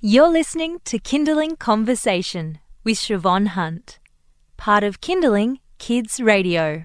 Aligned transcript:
You're 0.00 0.28
listening 0.28 0.78
to 0.84 1.00
Kinderling 1.00 1.58
Conversation 1.58 2.60
with 2.84 2.98
Shevonne 2.98 3.48
Hunt, 3.48 3.98
part 4.56 4.84
of 4.84 5.00
Kinderling 5.00 5.56
Kids 5.78 6.20
Radio. 6.20 6.84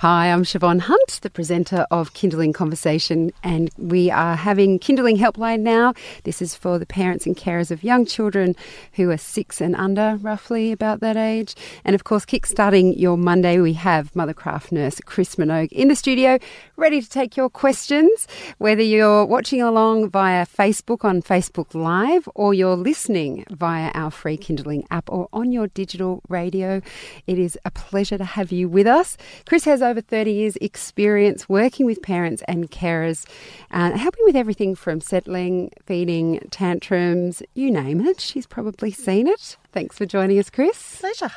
Hi, 0.00 0.32
I'm 0.32 0.44
Shevonne 0.44 0.80
Hunt, 0.80 1.18
the 1.20 1.28
presenter 1.28 1.86
of 1.90 2.14
Kinderling 2.14 2.54
Conversation, 2.54 3.34
and 3.42 3.68
we 3.76 4.10
are 4.10 4.34
having 4.34 4.78
Kinderling 4.78 5.18
Helpline 5.18 5.60
now. 5.60 5.92
This 6.24 6.40
is 6.40 6.54
for 6.54 6.78
the 6.78 6.86
parents 6.86 7.26
and 7.26 7.36
carers 7.36 7.70
of 7.70 7.84
young 7.84 8.06
children 8.06 8.56
who 8.94 9.10
are 9.10 9.18
six 9.18 9.60
and 9.60 9.76
under, 9.76 10.16
roughly 10.22 10.72
about 10.72 11.00
that 11.00 11.18
age. 11.18 11.54
And 11.84 11.94
of 11.94 12.04
course, 12.04 12.24
kickstarting 12.24 12.98
your 12.98 13.18
Monday, 13.18 13.60
we 13.60 13.74
have 13.74 14.10
Mothercraft 14.12 14.72
nurse 14.72 15.02
Chris 15.04 15.36
Minogue 15.36 15.70
in 15.70 15.88
the 15.88 15.94
studio, 15.94 16.38
ready 16.78 17.02
to 17.02 17.10
take 17.10 17.36
your 17.36 17.50
questions. 17.50 18.26
Whether 18.56 18.80
you're 18.80 19.26
watching 19.26 19.60
along 19.60 20.08
via 20.08 20.46
Facebook 20.46 21.04
on 21.04 21.20
Facebook 21.20 21.74
Live 21.74 22.26
or 22.34 22.54
you're 22.54 22.74
listening 22.74 23.44
via 23.50 23.90
our 23.92 24.10
free 24.10 24.38
Kindling 24.38 24.86
app 24.90 25.10
or 25.10 25.28
on 25.34 25.52
your 25.52 25.66
digital 25.66 26.22
radio, 26.30 26.80
it 27.26 27.38
is 27.38 27.58
a 27.66 27.70
pleasure 27.70 28.16
to 28.16 28.24
have 28.24 28.50
you 28.50 28.66
with 28.66 28.86
us. 28.86 29.18
Chris 29.44 29.66
has 29.66 29.82
over 29.90 30.00
30 30.00 30.32
years' 30.32 30.56
experience 30.56 31.48
working 31.48 31.84
with 31.84 32.00
parents 32.00 32.42
and 32.46 32.70
carers, 32.70 33.26
uh, 33.72 33.90
helping 33.92 34.24
with 34.24 34.36
everything 34.36 34.74
from 34.74 35.00
settling, 35.00 35.70
feeding, 35.84 36.38
tantrums, 36.50 37.42
you 37.54 37.70
name 37.70 38.00
it. 38.00 38.20
She's 38.20 38.46
probably 38.46 38.92
seen 38.92 39.26
it. 39.26 39.56
Thanks 39.72 39.96
for 39.96 40.04
joining 40.04 40.36
us, 40.40 40.50
Chris. 40.50 40.98
Pleasure. 40.98 41.30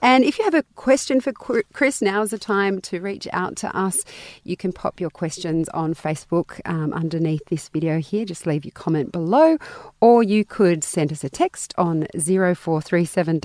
And 0.00 0.24
if 0.24 0.38
you 0.38 0.44
have 0.44 0.54
a 0.54 0.62
question 0.74 1.20
for 1.20 1.32
Chris, 1.32 2.00
now 2.00 2.22
is 2.22 2.30
the 2.30 2.38
time 2.38 2.80
to 2.82 2.98
reach 3.00 3.28
out 3.32 3.56
to 3.56 3.76
us. 3.76 4.04
You 4.42 4.56
can 4.56 4.72
pop 4.72 5.00
your 5.00 5.10
questions 5.10 5.68
on 5.70 5.92
Facebook 5.92 6.60
um, 6.64 6.94
underneath 6.94 7.44
this 7.50 7.68
video 7.68 7.98
here. 7.98 8.24
Just 8.24 8.46
leave 8.46 8.64
your 8.64 8.72
comment 8.72 9.12
below, 9.12 9.58
or 10.00 10.22
you 10.22 10.46
could 10.46 10.82
send 10.82 11.12
us 11.12 11.24
a 11.24 11.28
text 11.28 11.74
on 11.76 12.06
0437 12.14 13.40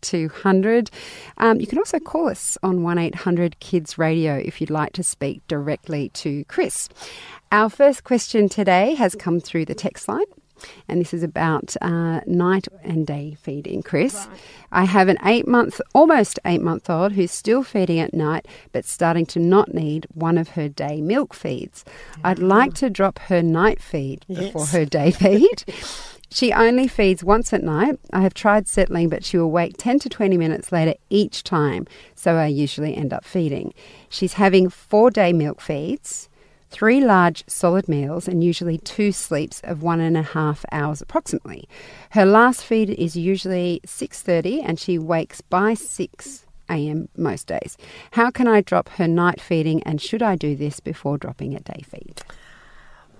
200. 0.00 0.90
Um, 1.38 1.60
you 1.60 1.66
can 1.66 1.78
also 1.78 1.98
call 1.98 2.28
us 2.28 2.58
on 2.62 2.82
1800 2.82 3.58
Kids 3.60 3.96
Radio 3.96 4.36
if 4.36 4.60
you'd 4.60 4.68
like 4.68 4.92
to 4.92 5.02
speak 5.02 5.40
directly 5.48 6.10
to 6.10 6.44
Chris. 6.44 6.90
Our 7.50 7.70
first 7.70 8.04
question 8.04 8.50
today 8.50 8.94
has 8.94 9.14
come 9.14 9.40
through 9.40 9.64
the 9.64 9.74
text 9.74 10.06
line 10.06 10.26
and 10.88 11.00
this 11.00 11.14
is 11.14 11.22
about 11.22 11.76
uh, 11.80 12.20
night 12.26 12.68
and 12.82 13.06
day 13.06 13.36
feeding. 13.40 13.82
Chris, 13.82 14.14
right. 14.14 14.38
I 14.72 14.84
have 14.84 15.08
an 15.08 15.18
eight 15.24 15.46
month, 15.46 15.80
almost 15.94 16.38
eight 16.44 16.62
month 16.62 16.88
old 16.88 17.12
who's 17.12 17.30
still 17.30 17.62
feeding 17.62 17.98
at 17.98 18.14
night, 18.14 18.46
but 18.72 18.84
starting 18.84 19.26
to 19.26 19.38
not 19.38 19.74
need 19.74 20.06
one 20.14 20.38
of 20.38 20.50
her 20.50 20.68
day 20.68 21.00
milk 21.00 21.34
feeds. 21.34 21.84
I'd 22.24 22.38
like 22.38 22.74
to 22.74 22.90
drop 22.90 23.18
her 23.20 23.42
night 23.42 23.80
feed 23.80 24.24
yes. 24.28 24.44
before 24.44 24.66
her 24.66 24.84
day 24.84 25.10
feed. 25.12 25.64
She 26.30 26.50
only 26.50 26.88
feeds 26.88 27.22
once 27.22 27.52
at 27.52 27.62
night. 27.62 27.98
I 28.10 28.22
have 28.22 28.32
tried 28.32 28.66
settling, 28.66 29.10
but 29.10 29.22
she 29.22 29.36
will 29.36 29.50
wake 29.50 29.76
10 29.76 29.98
to 30.00 30.08
20 30.08 30.38
minutes 30.38 30.72
later 30.72 30.94
each 31.10 31.44
time, 31.44 31.86
so 32.14 32.36
I 32.36 32.46
usually 32.46 32.96
end 32.96 33.12
up 33.12 33.24
feeding. 33.24 33.74
She's 34.08 34.34
having 34.34 34.70
four 34.70 35.10
day 35.10 35.34
milk 35.34 35.60
feeds 35.60 36.30
three 36.72 37.04
large 37.04 37.44
solid 37.46 37.86
meals 37.88 38.26
and 38.26 38.42
usually 38.42 38.78
two 38.78 39.12
sleeps 39.12 39.60
of 39.62 39.82
one 39.82 40.00
and 40.00 40.16
a 40.16 40.22
half 40.22 40.64
hours 40.72 41.02
approximately. 41.02 41.68
Her 42.10 42.24
last 42.24 42.64
feed 42.64 42.90
is 42.90 43.14
usually 43.14 43.80
6:30 43.86 44.62
and 44.64 44.80
she 44.80 44.98
wakes 44.98 45.42
by 45.42 45.74
6 45.74 46.46
a.m. 46.70 47.08
most 47.16 47.46
days. 47.46 47.76
How 48.12 48.30
can 48.30 48.48
I 48.48 48.62
drop 48.62 48.88
her 48.90 49.06
night 49.06 49.40
feeding 49.40 49.82
and 49.82 50.00
should 50.00 50.22
I 50.22 50.34
do 50.34 50.56
this 50.56 50.80
before 50.80 51.18
dropping 51.18 51.54
a 51.54 51.60
day 51.60 51.82
feed? 51.86 52.22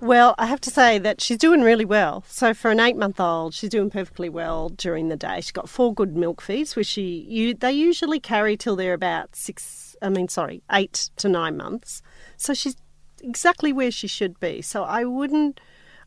Well, 0.01 0.35
I 0.37 0.47
have 0.47 0.61
to 0.63 0.71
say 0.71 0.99
that 0.99 1.21
she's 1.21 1.39
doing 1.39 1.61
really 1.61 1.85
well. 1.85 2.25
So 2.27 2.55
for 2.55 2.73
an 2.73 2.81
eight-month-old, 2.81 3.55
she's 3.55 3.71
doing 3.71 3.89
perfectly 3.89 4.29
well 4.29 4.71
during 4.71 5.11
the 5.11 5.17
day. 5.17 5.37
She's 5.37 5.53
got 5.53 5.69
four 5.69 5.95
good 5.95 6.17
milk 6.17 6.41
feeds, 6.41 6.75
which 6.75 6.89
she 6.89 7.25
you, 7.29 7.55
they 7.55 7.71
usually 7.71 8.19
carry 8.19 8.57
till 8.57 8.75
they're 8.75 8.95
about 8.95 9.37
six. 9.37 9.95
I 10.03 10.09
mean, 10.09 10.29
sorry, 10.29 10.63
eight 10.73 11.11
to 11.19 11.29
nine 11.29 11.57
months. 11.57 12.03
So 12.37 12.53
she's 12.53 12.75
exactly 13.23 13.73
where 13.73 13.91
she 13.91 14.07
should 14.07 14.39
be. 14.41 14.63
So 14.63 14.85
I 14.85 15.05
wouldn't, 15.05 15.61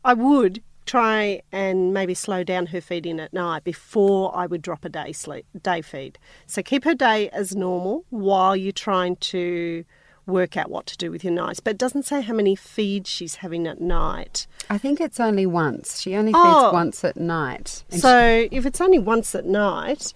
I 0.04 0.14
would 0.14 0.62
try 0.86 1.42
and 1.50 1.92
maybe 1.92 2.14
slow 2.14 2.44
down 2.44 2.66
her 2.66 2.80
feeding 2.80 3.18
at 3.18 3.32
night 3.32 3.64
before 3.64 4.34
I 4.36 4.46
would 4.46 4.62
drop 4.62 4.84
a 4.84 4.88
day 4.88 5.12
sleep 5.12 5.44
day 5.60 5.82
feed. 5.82 6.18
So 6.46 6.62
keep 6.62 6.84
her 6.84 6.94
day 6.94 7.28
as 7.30 7.54
normal 7.54 8.04
while 8.10 8.56
you're 8.56 8.72
trying 8.72 9.16
to 9.16 9.84
work 10.26 10.56
out 10.56 10.70
what 10.70 10.86
to 10.86 10.96
do 10.96 11.10
with 11.10 11.22
your 11.22 11.32
nights. 11.32 11.60
But 11.60 11.72
it 11.72 11.78
doesn't 11.78 12.04
say 12.04 12.20
how 12.20 12.34
many 12.34 12.56
feeds 12.56 13.08
she's 13.08 13.36
having 13.36 13.66
at 13.66 13.80
night. 13.80 14.46
I 14.68 14.78
think 14.78 15.00
it's 15.00 15.20
only 15.20 15.46
once. 15.46 16.00
She 16.00 16.14
only 16.16 16.32
feeds 16.32 16.44
oh, 16.44 16.72
once 16.72 17.04
at 17.04 17.16
night. 17.16 17.84
So 17.90 18.42
she... 18.42 18.48
if 18.56 18.66
it's 18.66 18.80
only 18.80 18.98
once 18.98 19.34
at 19.34 19.46
night, 19.46 20.12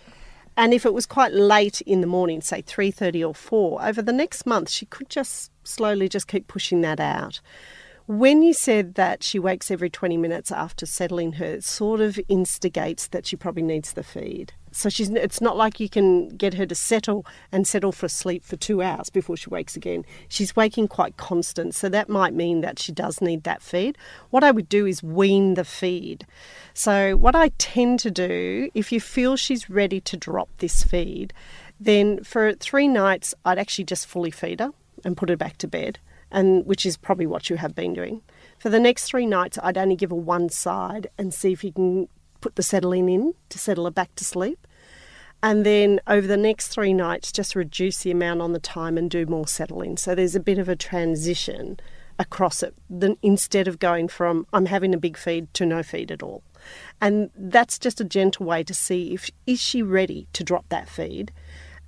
and 0.61 0.75
if 0.75 0.85
it 0.85 0.93
was 0.93 1.07
quite 1.07 1.33
late 1.33 1.81
in 1.81 2.03
the 2.03 2.07
morning, 2.07 2.43
say 2.43 2.61
3:30 2.61 3.27
or 3.27 3.35
4, 3.35 3.83
over 3.83 4.03
the 4.03 4.13
next 4.13 4.45
month 4.45 4.69
she 4.69 4.85
could 4.85 5.09
just 5.09 5.51
slowly 5.65 6.07
just 6.07 6.29
keep 6.29 6.49
pushing 6.49 6.83
that 6.83 7.01
out. 7.01 7.41
When 8.11 8.43
you 8.43 8.55
said 8.55 8.97
that 8.97 9.23
she 9.23 9.39
wakes 9.39 9.71
every 9.71 9.89
20 9.89 10.17
minutes 10.17 10.51
after 10.51 10.85
settling 10.85 11.35
her, 11.35 11.45
it 11.45 11.63
sort 11.63 12.01
of 12.01 12.19
instigates 12.27 13.07
that 13.07 13.25
she 13.25 13.37
probably 13.37 13.63
needs 13.63 13.93
the 13.93 14.03
feed. 14.03 14.53
So 14.73 14.89
she's 14.89 15.11
it's 15.11 15.41
not 15.41 15.57
like 15.57 15.79
you 15.79 15.89
can 15.89 16.27
get 16.31 16.55
her 16.55 16.67
to 16.67 16.75
settle 16.75 17.25
and 17.53 17.69
settle 17.69 17.93
for 17.93 18.09
sleep 18.09 18.43
for 18.43 18.57
2 18.57 18.83
hours 18.83 19.11
before 19.11 19.37
she 19.37 19.49
wakes 19.49 19.77
again. 19.77 20.05
She's 20.27 20.57
waking 20.57 20.89
quite 20.89 21.19
constant, 21.19 21.73
so 21.77 21.89
that 21.89 22.09
might 22.09 22.35
mean 22.35 22.63
that 22.63 22.81
she 22.81 22.91
does 22.91 23.21
need 23.21 23.45
that 23.45 23.63
feed. 23.63 23.97
What 24.31 24.43
I 24.43 24.51
would 24.51 24.69
do 24.69 24.87
is 24.87 25.05
wean 25.05 25.55
the 25.55 25.65
feed. 25.65 26.27
So 26.75 27.17
what 27.17 27.37
I 27.37 27.53
tend 27.59 28.01
to 28.01 28.11
do 28.11 28.71
if 28.75 28.91
you 28.91 29.01
feel 29.01 29.37
she's 29.37 29.71
ready 29.71 30.01
to 30.01 30.17
drop 30.17 30.49
this 30.59 30.83
feed, 30.83 31.33
then 31.79 32.25
for 32.25 32.55
3 32.55 32.89
nights 32.89 33.37
I'd 33.45 33.61
actually 33.61 33.85
just 33.85 34.09
fully 34.09 34.33
feed 34.33 34.59
her 34.59 34.73
and 35.05 35.17
put 35.17 35.29
her 35.29 35.37
back 35.37 35.59
to 35.59 35.69
bed, 35.69 36.01
and 36.31 36.67
which 36.67 36.87
is 36.87 36.97
probably 36.97 37.27
what 37.27 37.51
you 37.51 37.57
have 37.57 37.75
been 37.75 37.95
doing. 37.95 38.23
For 38.59 38.69
the 38.69 38.81
next 38.81 39.05
three 39.05 39.27
nights, 39.27 39.59
I'd 39.63 39.79
only 39.79 39.97
give 39.97 40.11
her 40.11 40.17
one 40.17 40.49
side 40.49 41.09
and 41.19 41.33
see 41.33 41.53
if 41.53 41.65
you 41.65 41.73
can 41.73 42.09
put 42.41 42.57
the 42.57 42.63
settling 42.63 43.09
in 43.09 43.35
to 43.49 43.59
settle 43.59 43.85
her 43.85 43.91
back 43.91 44.15
to 44.17 44.25
sleep. 44.25 44.67
And 45.43 45.65
then 45.65 46.01
over 46.07 46.27
the 46.27 46.37
next 46.37 46.69
three 46.69 46.93
nights, 46.93 47.33
just 47.33 47.57
reduce 47.57 48.03
the 48.03 48.11
amount 48.11 48.43
on 48.43 48.53
the 48.53 48.59
time 48.59 48.99
and 48.99 49.11
do 49.11 49.25
more 49.25 49.49
settling. 49.49 49.97
So 49.97 50.15
there's 50.15 50.37
a 50.37 50.41
bit 50.41 50.59
of 50.59 50.69
a 50.69 50.77
transition 50.77 51.81
across 52.19 52.63
it 52.63 52.75
than 52.91 53.17
instead 53.23 53.67
of 53.67 53.79
going 53.79 54.07
from 54.07 54.47
I'm 54.53 54.67
having 54.67 54.95
a 54.95 54.99
big 54.99 55.17
feed 55.17 55.53
to 55.55 55.65
no 55.65 55.83
feed 55.83 56.13
at 56.13 56.23
all. 56.23 56.43
And 57.01 57.31
that's 57.35 57.79
just 57.79 58.01
a 58.01 58.05
gentle 58.05 58.45
way 58.45 58.63
to 58.65 58.75
see 58.75 59.15
if 59.15 59.31
is 59.47 59.59
she 59.59 59.83
ready 59.83 60.29
to 60.35 60.45
drop 60.45 60.67
that 60.69 60.89
feed 60.89 61.33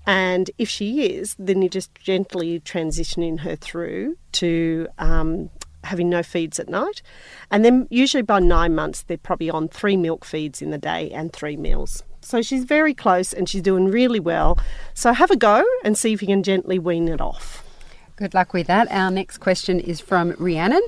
and 0.06 0.50
if 0.58 0.68
she 0.68 1.06
is, 1.06 1.36
then 1.38 1.62
you're 1.62 1.68
just 1.68 1.94
gently 1.94 2.60
transitioning 2.60 3.40
her 3.40 3.56
through 3.56 4.16
to 4.32 4.88
um, 4.98 5.50
having 5.84 6.08
no 6.08 6.22
feeds 6.22 6.58
at 6.58 6.68
night. 6.68 7.02
And 7.50 7.64
then, 7.64 7.86
usually 7.90 8.22
by 8.22 8.40
nine 8.40 8.74
months, 8.74 9.02
they're 9.02 9.16
probably 9.16 9.50
on 9.50 9.68
three 9.68 9.96
milk 9.96 10.24
feeds 10.24 10.62
in 10.62 10.70
the 10.70 10.78
day 10.78 11.10
and 11.10 11.32
three 11.32 11.56
meals. 11.56 12.02
So 12.20 12.40
she's 12.40 12.64
very 12.64 12.94
close 12.94 13.32
and 13.32 13.48
she's 13.48 13.62
doing 13.62 13.86
really 13.86 14.20
well. 14.20 14.58
So 14.94 15.12
have 15.12 15.30
a 15.30 15.36
go 15.36 15.64
and 15.84 15.98
see 15.98 16.12
if 16.12 16.22
you 16.22 16.28
can 16.28 16.42
gently 16.42 16.78
wean 16.78 17.08
it 17.08 17.20
off. 17.20 17.64
Good 18.22 18.34
luck 18.34 18.52
with 18.52 18.68
that. 18.68 18.88
Our 18.92 19.10
next 19.10 19.38
question 19.38 19.80
is 19.80 19.98
from 20.00 20.36
Rhiannon. 20.38 20.80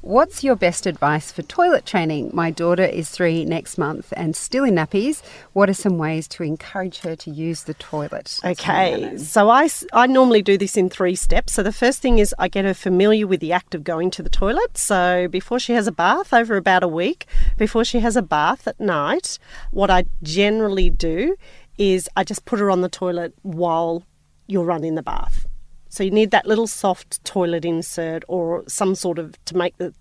What's 0.00 0.42
your 0.42 0.56
best 0.56 0.86
advice 0.86 1.30
for 1.30 1.42
toilet 1.42 1.84
training? 1.84 2.30
My 2.32 2.50
daughter 2.50 2.82
is 2.82 3.10
three 3.10 3.44
next 3.44 3.76
month 3.76 4.10
and 4.16 4.34
still 4.34 4.64
in 4.64 4.76
nappies. 4.76 5.20
What 5.52 5.68
are 5.68 5.74
some 5.74 5.98
ways 5.98 6.26
to 6.28 6.44
encourage 6.44 7.00
her 7.00 7.14
to 7.14 7.30
use 7.30 7.64
the 7.64 7.74
toilet? 7.74 8.40
Okay, 8.42 9.18
so 9.18 9.50
I, 9.50 9.68
I 9.92 10.06
normally 10.06 10.40
do 10.40 10.56
this 10.56 10.78
in 10.78 10.88
three 10.88 11.14
steps. 11.14 11.52
So 11.52 11.62
the 11.62 11.72
first 11.72 12.00
thing 12.00 12.20
is 12.20 12.34
I 12.38 12.48
get 12.48 12.64
her 12.64 12.72
familiar 12.72 13.26
with 13.26 13.40
the 13.40 13.52
act 13.52 13.74
of 13.74 13.84
going 13.84 14.10
to 14.12 14.22
the 14.22 14.30
toilet. 14.30 14.78
So 14.78 15.28
before 15.28 15.58
she 15.58 15.74
has 15.74 15.86
a 15.86 15.92
bath, 15.92 16.32
over 16.32 16.56
about 16.56 16.82
a 16.82 16.88
week, 16.88 17.26
before 17.58 17.84
she 17.84 18.00
has 18.00 18.16
a 18.16 18.22
bath 18.22 18.66
at 18.66 18.80
night, 18.80 19.38
what 19.72 19.90
I 19.90 20.06
generally 20.22 20.88
do 20.88 21.36
is 21.76 22.08
I 22.16 22.24
just 22.24 22.46
put 22.46 22.58
her 22.60 22.70
on 22.70 22.80
the 22.80 22.88
toilet 22.88 23.34
while 23.42 24.04
you're 24.46 24.64
running 24.64 24.94
the 24.94 25.02
bath. 25.02 25.44
So 25.88 26.04
you 26.04 26.10
need 26.10 26.30
that 26.30 26.46
little 26.46 26.66
soft 26.66 27.24
toilet 27.24 27.64
insert 27.64 28.24
or 28.28 28.64
some 28.68 28.94
sort 28.94 29.18
of 29.18 29.42
to 29.46 29.56
make 29.56 29.76
the 29.78 29.94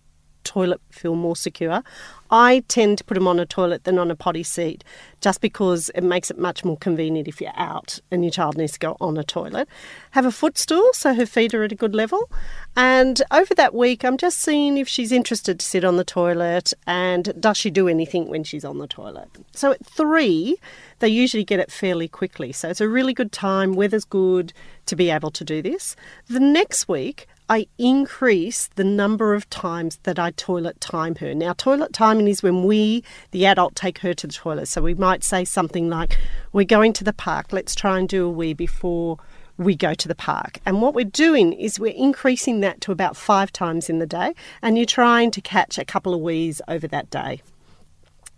toilet 0.48 0.80
feel 0.90 1.16
more 1.16 1.36
secure. 1.36 1.84
I 2.32 2.64
tend 2.68 2.98
to 2.98 3.04
put 3.04 3.14
them 3.16 3.28
on 3.28 3.40
a 3.40 3.46
toilet 3.46 3.84
than 3.84 4.00
on 4.00 4.12
a 4.12 4.16
potty 4.16 4.44
seat 4.44 4.84
just 5.22 5.42
because 5.42 5.90
it 5.96 6.04
makes 6.04 6.30
it 6.32 6.38
much 6.38 6.66
more 6.66 6.78
convenient 6.78 7.28
if 7.28 7.40
you're 7.40 7.52
out 7.56 8.00
and 8.12 8.24
your 8.24 8.32
child 8.32 8.58
needs 8.58 8.74
to 8.74 8.80
go 8.80 8.98
on 9.00 9.18
a 9.18 9.24
toilet. 9.24 9.68
Have 10.12 10.26
a 10.26 10.32
footstool 10.32 10.90
so 10.94 11.14
her 11.14 11.26
feet 11.26 11.54
are 11.54 11.64
at 11.64 11.72
a 11.72 11.76
good 11.76 11.96
level. 11.96 12.30
And 12.76 13.22
over 13.32 13.54
that 13.56 13.74
week, 13.74 14.04
I'm 14.04 14.18
just 14.18 14.40
seeing 14.40 14.78
if 14.78 14.88
she's 14.88 15.12
interested 15.12 15.60
to 15.60 15.66
sit 15.66 15.84
on 15.84 15.98
the 15.98 16.04
toilet 16.04 16.74
and 16.86 17.34
does 17.40 17.58
she 17.58 17.70
do 17.70 17.88
anything 17.88 18.28
when 18.30 18.44
she's 18.44 18.66
on 18.66 18.78
the 18.78 18.88
toilet. 18.88 19.30
So 19.54 19.72
at 19.72 19.86
three, 19.86 20.58
they 21.00 21.10
usually 21.10 21.44
get 21.44 21.60
it 21.60 21.72
fairly 21.72 22.08
quickly. 22.08 22.52
So 22.52 22.70
it's 22.70 22.82
a 22.82 22.90
really 22.90 23.14
good 23.14 23.32
time, 23.32 23.74
weather's 23.74 24.06
good 24.06 24.54
to 24.88 24.96
be 24.96 25.10
able 25.10 25.32
to 25.32 25.44
do 25.44 25.62
this. 25.62 25.96
The 26.28 26.40
next 26.40 26.88
week, 26.88 27.28
I 27.50 27.68
increase 27.78 28.68
the 28.76 28.84
number 28.84 29.34
of 29.34 29.50
times 29.50 30.00
that 30.04 30.20
I 30.20 30.32
toilet 30.32 30.82
time 30.82 31.16
her. 31.16 31.34
Now, 31.34 31.54
toilet 31.54 31.94
timing 31.94 32.28
is 32.28 32.44
when 32.44 32.66
we, 32.66 33.06
the 33.32 33.46
adult, 33.46 33.74
take 33.74 34.00
her 34.00 34.14
to 34.16 34.28
the 34.28 34.34
toilet. 34.34 34.68
So 34.68 34.82
we 34.82 34.94
might 34.94 35.24
say 35.24 35.46
something 35.46 35.90
like, 35.90 36.20
We're 36.52 36.66
going 36.66 36.92
to 36.94 37.06
the 37.06 37.14
park, 37.14 37.54
let's 37.54 37.74
try 37.74 38.00
and 38.00 38.10
do 38.10 38.26
a 38.26 38.30
wee 38.30 38.54
before 38.54 39.18
we 39.58 39.76
go 39.76 39.94
to 39.94 40.08
the 40.10 40.16
park. 40.16 40.60
And 40.66 40.82
what 40.82 40.94
we're 40.94 41.06
doing 41.06 41.54
is 41.54 41.80
we're 41.80 41.94
increasing 41.96 42.60
that 42.62 42.82
to 42.82 42.92
about 42.92 43.16
five 43.16 43.54
times 43.54 43.90
in 43.90 44.00
the 44.00 44.06
day, 44.06 44.34
and 44.62 44.78
you're 44.78 44.86
trying 44.86 45.32
to 45.32 45.42
catch 45.42 45.78
a 45.78 45.86
couple 45.86 46.14
of 46.14 46.20
wees 46.20 46.62
over 46.68 46.88
that 46.90 47.10
day. 47.10 47.42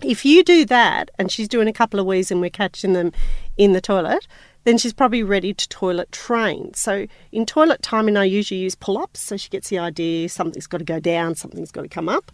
If 0.02 0.26
you 0.26 0.44
do 0.44 0.66
that 0.66 1.12
and 1.20 1.32
she's 1.32 1.48
doing 1.48 1.68
a 1.68 1.74
couple 1.74 2.00
of 2.00 2.06
wees 2.06 2.32
and 2.32 2.40
we're 2.40 2.50
catching 2.50 2.94
them 2.94 3.12
in 3.58 3.74
the 3.74 3.82
toilet, 3.82 4.28
then 4.64 4.78
she's 4.78 4.94
probably 4.94 5.24
ready 5.24 5.54
to 5.54 5.70
toilet 5.70 6.12
train. 6.12 6.74
So 6.74 7.08
in 7.32 7.46
toilet 7.46 7.82
timing, 7.82 8.18
I 8.18 8.26
usually 8.26 8.62
use 8.62 8.76
pull 8.76 8.98
ups 8.98 9.20
so 9.20 9.38
she 9.38 9.50
gets 9.50 9.70
the 9.70 9.80
idea 9.80 10.30
something's 10.30 10.68
got 10.68 10.80
to 10.80 10.86
go 10.86 11.00
down, 11.00 11.36
something's 11.36 11.72
got 11.72 11.82
to 11.82 11.90
come 11.90 12.10
up. 12.10 12.32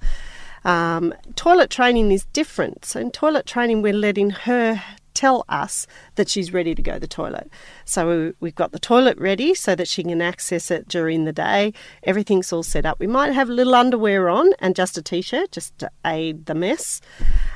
Um, 0.64 1.14
toilet 1.36 1.70
training 1.70 2.12
is 2.12 2.26
different. 2.34 2.86
So 2.86 3.00
in 3.00 3.12
toilet 3.12 3.46
training, 3.46 3.82
we're 3.82 3.94
letting 3.94 4.32
her 4.32 4.82
tell 5.16 5.46
us 5.50 5.88
that 6.16 6.30
she's 6.30 6.54
ready 6.54 6.76
to 6.76 6.82
go 6.82 6.94
to 6.94 7.00
the 7.00 7.08
toilet. 7.08 7.50
So 7.86 8.34
we've 8.40 8.56
got 8.56 8.72
the 8.72 8.80
toilet 8.80 9.18
ready 9.18 9.56
so 9.56 9.74
that 9.76 9.88
she 9.88 10.04
can 10.04 10.22
access 10.22 10.70
it 10.70 10.88
during 10.88 11.26
the 11.26 11.34
day. 11.34 11.74
Everything's 12.04 12.54
all 12.54 12.64
set 12.64 12.86
up. 12.86 13.00
We 13.00 13.08
might 13.08 13.34
have 13.34 13.50
a 13.50 13.54
little 13.54 13.76
underwear 13.76 14.30
on 14.30 14.52
and 14.60 14.76
just 14.76 14.98
a 14.98 15.02
t 15.02 15.22
shirt 15.22 15.52
just 15.52 15.78
to 15.80 15.90
aid 16.06 16.46
the 16.46 16.56
mess. 16.56 17.02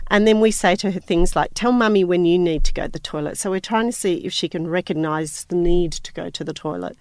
And 0.08 0.28
then 0.28 0.40
we 0.40 0.52
say 0.52 0.76
to 0.78 0.92
her 0.92 1.00
things 1.00 1.36
like, 1.36 1.52
Tell 1.54 1.72
mummy 1.72 2.04
when 2.04 2.26
you 2.26 2.40
need 2.40 2.64
to 2.64 2.74
go 2.74 2.86
to 2.86 2.92
the 2.92 3.00
toilet. 3.00 3.38
So 3.38 3.52
we're 3.52 3.60
trying 3.60 3.88
to 3.88 3.92
see 3.92 4.16
if 4.26 4.34
she 4.34 4.50
can 4.50 4.68
recognize 4.68 5.46
the 5.46 5.56
need 5.56 5.92
to 5.92 6.14
go 6.14 6.30
to 6.30 6.44
the 6.44 6.54
toilet. 6.54 6.98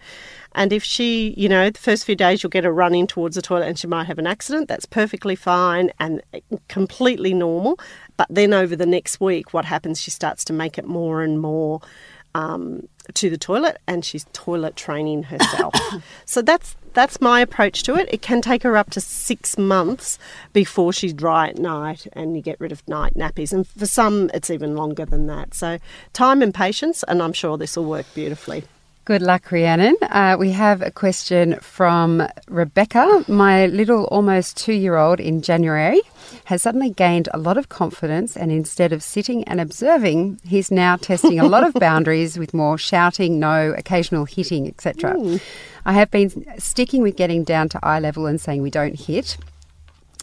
And 0.55 0.73
if 0.73 0.83
she, 0.83 1.35
you 1.37 1.49
know, 1.49 1.71
the 1.71 1.79
first 1.79 2.05
few 2.05 2.17
days 2.17 2.43
you'll 2.43 2.51
get 2.51 2.65
her 2.65 2.73
running 2.73 3.07
towards 3.07 3.37
the 3.37 3.43
toilet 3.43 3.69
and 3.69 3.79
she 3.79 3.87
might 3.87 4.07
have 4.07 4.19
an 4.19 4.27
accident, 4.27 4.69
that's 4.69 4.87
perfectly 4.87 5.37
fine 5.37 5.91
and 6.01 6.23
completely 6.69 7.33
normal. 7.33 7.79
But 8.19 8.27
then 8.29 8.53
over 8.53 8.77
the 8.77 8.85
next 8.85 9.21
week, 9.21 9.55
what 9.55 9.65
happens? 9.65 9.99
She 9.99 10.11
starts 10.11 10.45
to 10.47 10.53
make 10.53 10.77
it 10.77 10.85
more 10.85 11.23
and 11.23 11.41
more 11.41 11.81
um, 12.35 12.89
to 13.15 13.31
the 13.31 13.39
toilet, 13.39 13.79
and 13.87 14.05
she's 14.05 14.27
toilet 14.35 14.77
training 14.77 15.23
herself. 15.23 15.75
so 16.27 16.43
that's 16.43 16.77
that's 16.93 17.21
my 17.21 17.41
approach 17.41 17.85
to 17.85 17.95
it. 17.95 18.09
It 18.13 18.21
can 18.21 18.43
take 18.43 18.65
her 18.65 18.77
up 18.77 18.91
to 18.91 19.01
six 19.01 19.57
months 19.57 20.19
before 20.53 20.93
she's 20.93 21.13
dry 21.13 21.49
at 21.49 21.59
night, 21.59 22.07
and 22.13 22.37
you 22.37 22.43
get 22.43 22.61
rid 22.61 22.73
of 22.73 22.87
night 22.89 23.15
nappies. 23.15 23.53
And 23.53 23.67
for 23.67 23.87
some, 23.87 24.31
it's 24.35 24.51
even 24.51 24.77
longer 24.77 25.07
than 25.07 25.27
that. 25.29 25.55
So 25.55 25.79
time 26.13 26.43
and 26.43 26.53
patience, 26.53 27.05
and 27.07 27.23
I'm 27.23 27.33
sure 27.33 27.57
this 27.57 27.77
will 27.77 27.85
work 27.85 28.07
beautifully. 28.15 28.65
Good 29.09 29.23
luck, 29.23 29.51
Rhiannon. 29.51 29.97
Uh, 30.03 30.37
we 30.39 30.51
have 30.51 30.83
a 30.83 30.91
question 30.91 31.59
from 31.61 32.29
Rebecca. 32.47 33.25
My 33.27 33.65
little 33.65 34.05
almost 34.09 34.59
two 34.59 34.75
year 34.75 34.97
old 34.97 35.19
in 35.19 35.41
January 35.41 36.03
has 36.45 36.61
suddenly 36.61 36.91
gained 36.91 37.27
a 37.33 37.39
lot 37.39 37.57
of 37.57 37.71
confidence, 37.71 38.37
and 38.37 38.53
instead 38.53 38.93
of 38.93 39.03
sitting 39.03 39.45
and 39.45 39.63
observing, 39.63 40.41
he's 40.45 40.71
now 40.71 40.97
testing 40.97 41.41
a 41.41 41.49
lot 41.49 41.65
of 41.65 41.73
boundaries 41.81 42.39
with 42.39 42.53
more 42.53 42.77
shouting, 42.77 43.39
no, 43.39 43.73
occasional 43.79 44.27
hitting, 44.27 44.69
etc. 44.69 45.15
Mm. 45.15 45.41
I 45.87 45.95
have 45.95 46.11
been 46.11 46.45
sticking 46.59 47.01
with 47.01 47.17
getting 47.17 47.45
down 47.45 47.71
to 47.71 47.81
eye 47.83 48.01
level 48.01 48.27
and 48.27 48.39
saying 48.39 48.61
we 48.61 48.71
don't 48.71 49.01
hit, 49.01 49.39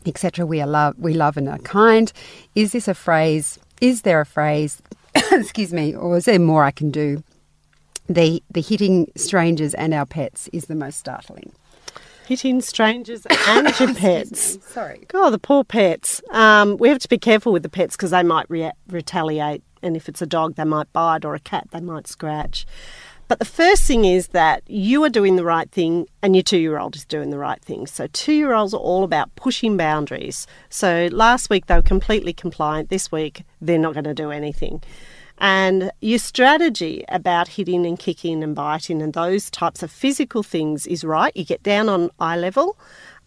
etc. 0.06 0.46
We 0.46 0.62
are 0.62 0.68
love, 0.68 0.94
we 1.00 1.16
love 1.16 1.38
and 1.38 1.50
are 1.50 1.58
kind. 1.58 2.14
Is 2.54 2.74
this 2.74 2.88
a 2.88 2.94
phrase? 2.94 3.58
Is 3.82 4.04
there 4.04 4.22
a 4.22 4.28
phrase? 4.28 4.80
excuse 5.32 5.74
me, 5.74 5.96
or 5.96 6.18
is 6.18 6.26
there 6.26 6.38
more 6.38 6.64
I 6.64 6.70
can 6.70 6.92
do? 6.92 7.24
The 8.08 8.44
the 8.50 8.62
hitting 8.62 9.12
strangers 9.16 9.74
and 9.74 9.94
our 9.94 10.06
pets 10.06 10.50
is 10.54 10.66
the 10.66 10.76
most 10.76 10.98
startling. 10.98 11.52
Hitting 12.28 12.60
strangers 12.62 13.26
and 13.48 13.80
your 13.80 13.94
pets. 13.96 14.58
Sorry. 14.74 15.06
God, 15.08 15.30
the 15.30 15.40
poor 15.40 15.64
pets. 15.64 16.22
Um, 16.32 16.78
we 16.78 16.90
have 16.90 17.00
to 17.00 17.08
be 17.08 17.20
careful 17.20 17.54
with 17.54 17.62
the 17.62 17.70
pets 17.70 17.96
because 17.96 18.12
they 18.12 18.24
might 18.24 18.50
re- 18.50 18.72
retaliate. 18.90 19.62
And 19.84 19.96
if 19.96 20.10
it's 20.10 20.24
a 20.24 20.26
dog, 20.26 20.56
they 20.56 20.64
might 20.64 20.92
bite, 20.92 21.24
or 21.24 21.36
a 21.36 21.40
cat, 21.40 21.68
they 21.72 21.82
might 21.82 22.08
scratch. 22.08 22.66
But 23.28 23.40
the 23.40 23.46
first 23.46 23.84
thing 23.84 24.06
is 24.06 24.30
that 24.30 24.62
you 24.68 25.04
are 25.04 25.10
doing 25.10 25.36
the 25.36 25.44
right 25.44 25.70
thing 25.72 26.08
and 26.22 26.36
your 26.36 26.44
two 26.44 26.58
year 26.58 26.78
old 26.78 26.96
is 26.96 27.06
doing 27.06 27.32
the 27.32 27.40
right 27.40 27.62
thing. 27.62 27.88
So, 27.88 28.08
two 28.08 28.34
year 28.34 28.54
olds 28.54 28.74
are 28.74 28.80
all 28.80 29.04
about 29.04 29.36
pushing 29.36 29.78
boundaries. 29.78 30.46
So, 30.70 31.10
last 31.12 31.50
week 31.50 31.66
they 31.66 31.76
were 31.76 31.82
completely 31.82 32.34
compliant. 32.34 32.90
This 32.90 33.12
week 33.12 33.44
they're 33.60 33.80
not 33.80 33.94
going 33.94 34.04
to 34.04 34.14
do 34.14 34.30
anything. 34.30 34.84
And 35.38 35.92
your 36.02 36.20
strategy 36.20 37.04
about 37.10 37.50
hitting 37.50 37.86
and 37.86 38.00
kicking 38.00 38.44
and 38.44 38.56
biting 38.56 39.02
and 39.02 39.14
those 39.14 39.50
types 39.50 39.84
of 39.84 39.92
physical 39.92 40.44
things 40.44 40.88
is 40.88 41.04
right. 41.04 41.36
You 41.36 41.44
get 41.44 41.64
down 41.64 41.90
on 41.90 42.10
eye 42.20 42.38
level. 42.38 42.78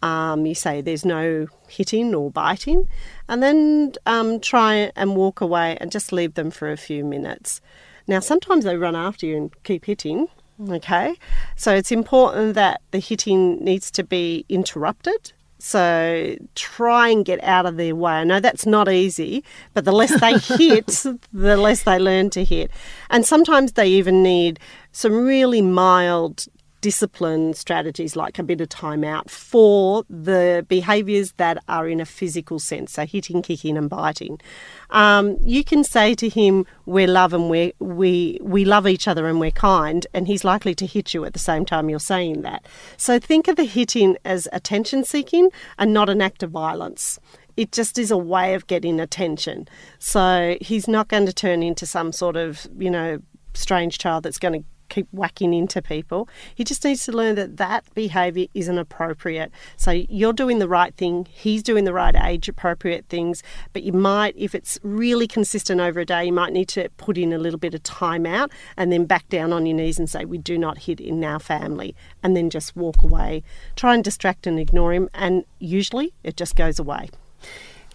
Um, 0.00 0.46
you 0.46 0.54
say 0.54 0.80
there's 0.80 1.04
no 1.04 1.48
hitting 1.68 2.14
or 2.14 2.30
biting, 2.30 2.88
and 3.28 3.42
then 3.42 3.94
um, 4.06 4.38
try 4.38 4.92
and 4.94 5.16
walk 5.16 5.40
away 5.40 5.76
and 5.80 5.90
just 5.90 6.12
leave 6.12 6.34
them 6.34 6.52
for 6.52 6.70
a 6.70 6.76
few 6.76 7.04
minutes. 7.04 7.60
Now, 8.06 8.20
sometimes 8.20 8.64
they 8.64 8.76
run 8.76 8.94
after 8.94 9.26
you 9.26 9.36
and 9.36 9.62
keep 9.64 9.86
hitting, 9.86 10.28
okay? 10.70 11.16
So 11.56 11.74
it's 11.74 11.90
important 11.90 12.54
that 12.54 12.80
the 12.92 13.00
hitting 13.00 13.62
needs 13.62 13.90
to 13.90 14.04
be 14.04 14.46
interrupted 14.48 15.32
so 15.58 16.36
try 16.54 17.08
and 17.08 17.24
get 17.24 17.42
out 17.42 17.66
of 17.66 17.76
their 17.76 17.94
way. 17.94 18.12
I 18.12 18.24
know 18.24 18.40
that's 18.40 18.66
not 18.66 18.90
easy, 18.90 19.44
but 19.74 19.84
the 19.84 19.92
less 19.92 20.18
they 20.20 20.38
hit, 20.56 20.86
the 21.32 21.56
less 21.56 21.82
they 21.82 21.98
learn 21.98 22.30
to 22.30 22.44
hit. 22.44 22.70
And 23.10 23.26
sometimes 23.26 23.72
they 23.72 23.88
even 23.88 24.22
need 24.22 24.60
some 24.92 25.12
really 25.12 25.62
mild 25.62 26.46
discipline 26.80 27.54
strategies 27.54 28.16
like 28.16 28.38
a 28.38 28.42
bit 28.42 28.60
of 28.60 28.68
time 28.68 29.04
out 29.04 29.30
for 29.30 30.04
the 30.08 30.64
behaviours 30.68 31.32
that 31.32 31.62
are 31.68 31.88
in 31.88 32.00
a 32.00 32.06
physical 32.06 32.58
sense, 32.58 32.92
so 32.92 33.06
hitting, 33.06 33.42
kicking, 33.42 33.76
and 33.76 33.90
biting. 33.90 34.40
Um, 34.90 35.36
you 35.42 35.64
can 35.64 35.84
say 35.84 36.14
to 36.14 36.28
him, 36.28 36.66
"We're 36.86 37.08
love 37.08 37.32
and 37.32 37.50
we 37.50 37.72
we 37.78 38.38
we 38.42 38.64
love 38.64 38.86
each 38.86 39.08
other 39.08 39.26
and 39.26 39.40
we're 39.40 39.50
kind," 39.50 40.06
and 40.14 40.26
he's 40.26 40.44
likely 40.44 40.74
to 40.76 40.86
hit 40.86 41.14
you 41.14 41.24
at 41.24 41.32
the 41.32 41.38
same 41.38 41.64
time 41.64 41.88
you're 41.88 42.00
saying 42.00 42.42
that. 42.42 42.64
So 42.96 43.18
think 43.18 43.48
of 43.48 43.56
the 43.56 43.64
hitting 43.64 44.16
as 44.24 44.48
attention 44.52 45.04
seeking 45.04 45.50
and 45.78 45.92
not 45.92 46.08
an 46.08 46.22
act 46.22 46.42
of 46.42 46.50
violence 46.50 47.18
it 47.56 47.72
just 47.72 47.98
is 47.98 48.12
a 48.12 48.16
way 48.16 48.54
of 48.54 48.68
getting 48.68 49.00
attention. 49.00 49.66
So 49.98 50.56
he's 50.60 50.86
not 50.86 51.08
going 51.08 51.26
to 51.26 51.32
turn 51.32 51.60
into 51.60 51.86
some 51.86 52.12
sort 52.12 52.36
of, 52.36 52.68
you 52.78 52.88
know, 52.88 53.18
strange 53.52 53.98
child 53.98 54.22
that's 54.22 54.38
going 54.38 54.62
to 54.62 54.68
keep 54.88 55.08
whacking 55.12 55.54
into 55.54 55.80
people. 55.82 56.28
He 56.54 56.64
just 56.64 56.84
needs 56.84 57.04
to 57.04 57.12
learn 57.12 57.34
that 57.36 57.56
that 57.56 57.84
behaviour 57.94 58.46
isn't 58.54 58.78
appropriate. 58.78 59.50
So 59.76 59.90
you're 59.90 60.32
doing 60.32 60.58
the 60.58 60.68
right 60.68 60.94
thing, 60.94 61.26
he's 61.30 61.62
doing 61.62 61.84
the 61.84 61.92
right 61.92 62.14
age 62.16 62.48
appropriate 62.48 63.06
things, 63.08 63.42
but 63.72 63.82
you 63.82 63.92
might, 63.92 64.34
if 64.36 64.54
it's 64.54 64.78
really 64.82 65.26
consistent 65.26 65.80
over 65.80 66.00
a 66.00 66.04
day, 66.04 66.26
you 66.26 66.32
might 66.32 66.52
need 66.52 66.68
to 66.68 66.88
put 66.96 67.18
in 67.18 67.32
a 67.32 67.38
little 67.38 67.58
bit 67.58 67.74
of 67.74 67.82
time 67.82 68.26
out 68.26 68.50
and 68.76 68.92
then 68.92 69.04
back 69.04 69.28
down 69.28 69.52
on 69.52 69.66
your 69.66 69.76
knees 69.76 69.98
and 69.98 70.08
say, 70.08 70.24
We 70.24 70.38
do 70.38 70.58
not 70.58 70.78
hit 70.78 71.00
in 71.00 71.22
our 71.24 71.40
family, 71.40 71.94
and 72.22 72.36
then 72.36 72.50
just 72.50 72.76
walk 72.76 73.02
away. 73.02 73.42
Try 73.76 73.94
and 73.94 74.04
distract 74.04 74.46
and 74.46 74.58
ignore 74.58 74.92
him, 74.92 75.08
and 75.14 75.44
usually 75.58 76.12
it 76.22 76.36
just 76.36 76.56
goes 76.56 76.78
away. 76.78 77.10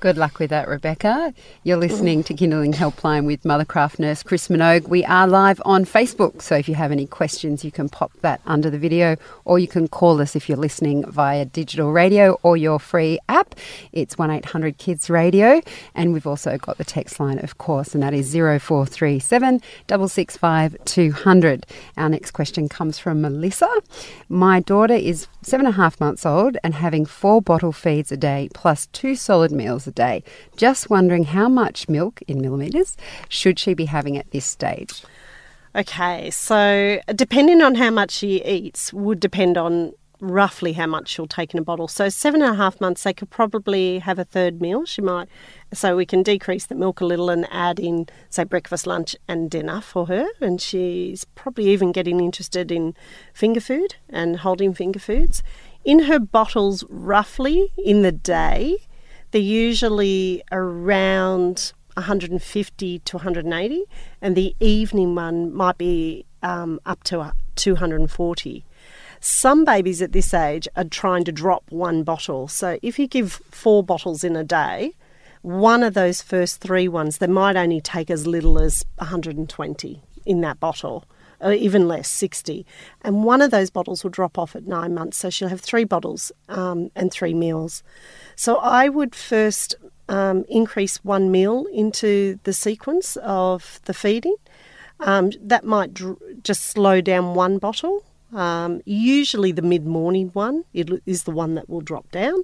Good 0.04 0.18
luck 0.18 0.38
with 0.38 0.50
that, 0.50 0.68
Rebecca. 0.68 1.34
You're 1.64 1.78
listening 1.78 2.24
to 2.24 2.34
Kinderling 2.34 2.74
Helpline 2.74 3.26
with 3.26 3.44
Mothercraft 3.44 4.00
nurse 4.00 4.22
Chris 4.22 4.50
Minogue. 4.50 4.90
We 4.90 5.06
are 5.06 5.26
live 5.26 5.62
on 5.64 5.86
Facebook, 5.86 6.42
so 6.42 6.56
if 6.56 6.68
you 6.68 6.76
have 6.76 6.92
any 6.92 7.08
questions, 7.08 7.64
you 7.64 7.72
can 7.72 7.88
pop 7.88 8.12
that 8.20 8.42
under 8.46 8.70
the 8.70 8.78
video 8.78 9.16
or 9.46 9.60
you 9.60 9.68
can 9.70 9.88
call 9.88 10.20
us 10.20 10.36
if 10.36 10.50
you're 10.50 10.58
listening 10.58 11.10
via 11.10 11.46
digital 11.46 11.94
radio 11.94 12.38
or 12.44 12.58
your 12.58 12.80
free 12.80 13.18
app. 13.30 13.56
It's 13.94 14.18
1800 14.18 14.78
Kids 14.78 15.10
Radio, 15.10 15.62
and 15.96 16.12
we've 16.12 16.28
also 16.28 16.58
got 16.58 16.78
the 16.78 16.84
text 16.84 17.22
line, 17.22 17.40
of 17.40 17.58
course, 17.58 17.94
and 17.94 18.04
that 18.04 18.14
is 18.14 18.34
0437 18.34 19.62
665 19.88 20.76
200. 20.84 21.66
Our 21.96 22.10
next 22.10 22.32
question 22.32 22.68
comes 22.68 23.00
from 23.00 23.22
Melissa. 23.22 23.70
My 24.28 24.60
daughter 24.60 24.96
is 24.96 25.28
seven 25.44 25.66
and 25.66 25.74
a 25.74 25.78
half 25.78 26.02
months 26.02 26.26
old 26.26 26.58
and 26.62 26.74
having 26.74 27.06
four 27.06 27.42
bottle 27.42 27.72
feeds 27.72 28.12
a 28.12 28.18
day 28.18 28.50
plus 28.54 28.88
two 28.88 29.16
solid 29.16 29.54
meals 29.54 29.88
a 29.88 29.93
day. 29.94 30.24
Just 30.58 30.90
wondering 30.90 31.26
how 31.26 31.48
much 31.48 31.88
milk 31.88 32.22
in 32.28 32.42
millimetres 32.42 32.98
should 33.30 33.60
she 33.60 33.74
be 33.74 33.86
having 33.86 34.18
at 34.18 34.30
this 34.32 34.46
stage? 34.46 35.04
Okay, 35.76 36.30
so 36.30 37.00
depending 37.16 37.62
on 37.62 37.76
how 37.76 37.90
much 37.90 38.12
she 38.12 38.44
eats 38.44 38.94
would 38.94 39.20
depend 39.20 39.58
on 39.58 39.94
roughly 40.24 40.74
how 40.74 40.88
much 40.88 41.10
she'll 41.10 41.28
take 41.28 41.54
in 41.54 41.60
a 41.60 41.64
bottle. 41.64 41.88
So 41.88 42.10
seven 42.10 42.42
and 42.42 42.54
a 42.54 42.56
half 42.56 42.80
months, 42.80 43.04
they 43.04 43.14
could 43.14 43.30
probably 43.30 44.00
have 44.00 44.18
a 44.18 44.24
third 44.24 44.62
meal. 44.62 44.86
She 44.86 45.02
might, 45.02 45.28
so 45.74 45.96
we 45.96 46.06
can 46.06 46.24
decrease 46.24 46.66
the 46.66 46.76
milk 46.76 47.02
a 47.02 47.06
little 47.06 47.30
and 47.30 47.46
add 47.52 47.80
in, 47.80 48.08
say, 48.30 48.46
breakfast, 48.46 48.88
lunch, 48.88 49.16
and 49.28 49.52
dinner 49.52 49.82
for 49.82 50.08
her. 50.08 50.28
And 50.40 50.62
she's 50.62 51.26
probably 51.36 51.70
even 51.70 51.92
getting 51.92 52.20
interested 52.20 52.72
in 52.72 52.96
finger 53.34 53.60
food 53.60 53.96
and 54.10 54.38
holding 54.38 54.74
finger 54.74 55.00
foods. 55.00 55.44
In 55.84 56.04
her 56.04 56.20
bottles, 56.20 56.86
roughly 56.90 57.74
in 57.78 58.02
the 58.04 58.14
day, 58.14 58.78
they're 59.34 59.42
usually 59.42 60.44
around 60.52 61.74
150 61.96 63.00
to 63.00 63.18
180, 63.18 63.84
and 64.22 64.36
the 64.36 64.56
evening 64.60 65.16
one 65.16 65.52
might 65.52 65.78
be 65.80 66.26
um, 66.44 66.80
up 66.86 67.04
to 67.06 67.34
240. 67.56 68.64
Some 69.20 69.66
babies 69.66 70.04
at 70.04 70.12
this 70.12 70.36
age 70.36 70.68
are 70.76 70.84
trying 70.84 71.24
to 71.24 71.32
drop 71.32 71.64
one 71.70 72.04
bottle. 72.04 72.48
So 72.48 72.78
if 72.84 73.00
you 73.00 73.08
give 73.08 73.42
four 73.50 73.84
bottles 73.84 74.24
in 74.24 74.36
a 74.36 74.44
day, 74.44 74.94
one 75.42 75.82
of 75.82 75.96
those 75.96 76.22
first 76.22 76.62
three 76.62 76.88
ones, 76.88 77.18
they 77.18 77.26
might 77.26 77.56
only 77.56 77.82
take 77.82 78.12
as 78.12 78.28
little 78.28 78.60
as 78.60 78.86
120 78.98 80.02
in 80.28 80.42
that 80.42 80.60
bottle, 80.60 81.06
or 81.44 81.54
even 81.54 81.88
less, 81.88 82.10
60. 82.10 82.66
And 83.02 83.24
one 83.24 83.42
of 83.42 83.52
those 83.52 83.70
bottles 83.70 84.04
will 84.04 84.12
drop 84.12 84.38
off 84.38 84.56
at 84.56 84.66
nine 84.66 84.94
months. 84.94 85.18
So 85.18 85.30
she'll 85.30 85.50
have 85.50 85.62
three 85.62 85.84
bottles 85.84 86.32
um, 86.50 86.90
and 86.96 87.12
three 87.12 87.34
meals. 87.34 87.84
So 88.36 88.58
I 88.58 88.90
would 88.90 89.14
first 89.14 89.76
um, 90.10 90.46
increase 90.48 91.04
one 91.04 91.32
meal 91.32 91.66
into 91.74 92.40
the 92.44 92.54
sequence 92.54 93.18
of 93.18 93.80
the 93.86 93.94
feeding. 93.94 94.36
Um, 95.00 95.32
that 95.42 95.66
might 95.66 95.94
dr- 95.94 96.18
just 96.44 96.64
slow 96.66 97.02
down 97.02 97.36
one 97.36 97.58
bottle. 97.58 98.04
Um, 98.34 98.82
usually, 98.86 99.52
the 99.52 99.62
mid 99.62 99.86
morning 99.86 100.30
one 100.34 100.64
is 100.74 101.24
the 101.24 101.32
one 101.32 101.56
that 101.56 101.70
will 101.70 101.82
drop 101.82 102.10
down, 102.12 102.44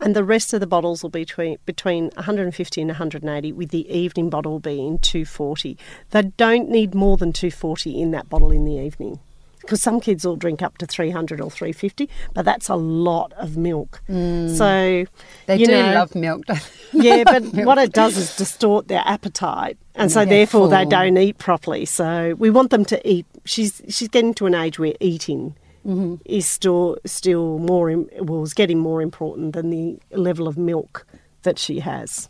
and 0.00 0.16
the 0.16 0.24
rest 0.24 0.52
of 0.52 0.60
the 0.60 0.66
bottles 0.66 1.02
will 1.02 1.10
be 1.10 1.20
between, 1.20 1.58
between 1.66 2.10
150 2.14 2.80
and 2.80 2.88
180, 2.88 3.52
with 3.52 3.70
the 3.70 3.90
evening 3.90 4.30
bottle 4.30 4.58
being 4.58 4.98
240. 4.98 5.76
They 6.10 6.22
don't 6.22 6.68
need 6.68 6.94
more 6.94 7.16
than 7.16 7.32
240 7.32 8.00
in 8.00 8.10
that 8.12 8.28
bottle 8.28 8.50
in 8.50 8.64
the 8.64 8.76
evening 8.76 9.20
because 9.60 9.82
some 9.82 10.00
kids 10.00 10.24
will 10.24 10.36
drink 10.36 10.62
up 10.62 10.78
to 10.78 10.86
300 10.86 11.40
or 11.40 11.50
350 11.50 12.08
but 12.34 12.44
that's 12.44 12.68
a 12.68 12.74
lot 12.74 13.32
of 13.34 13.56
milk 13.56 14.00
mm. 14.08 14.48
so 14.56 15.04
they 15.46 15.58
do 15.58 15.66
know, 15.66 15.92
love 15.92 16.14
milk 16.14 16.44
yeah 16.92 17.22
but 17.26 17.42
what 17.66 17.78
it 17.78 17.92
does 17.92 18.16
is 18.16 18.34
distort 18.36 18.88
their 18.88 19.02
appetite 19.04 19.76
and 19.94 20.10
so 20.10 20.24
therefore 20.24 20.62
full. 20.62 20.68
they 20.68 20.84
don't 20.84 21.16
eat 21.18 21.38
properly 21.38 21.84
so 21.84 22.34
we 22.38 22.50
want 22.50 22.70
them 22.70 22.84
to 22.84 23.06
eat 23.08 23.26
she's 23.44 23.82
she's 23.88 24.08
getting 24.08 24.34
to 24.34 24.46
an 24.46 24.54
age 24.54 24.78
where 24.78 24.94
eating 24.98 25.54
mm-hmm. 25.86 26.16
is 26.24 26.46
still 26.46 26.96
still 27.04 27.58
more 27.58 27.90
is 27.90 28.54
getting 28.54 28.78
more 28.78 29.02
important 29.02 29.52
than 29.52 29.70
the 29.70 29.98
level 30.12 30.48
of 30.48 30.56
milk 30.56 31.06
that 31.42 31.58
she 31.58 31.80
has 31.80 32.28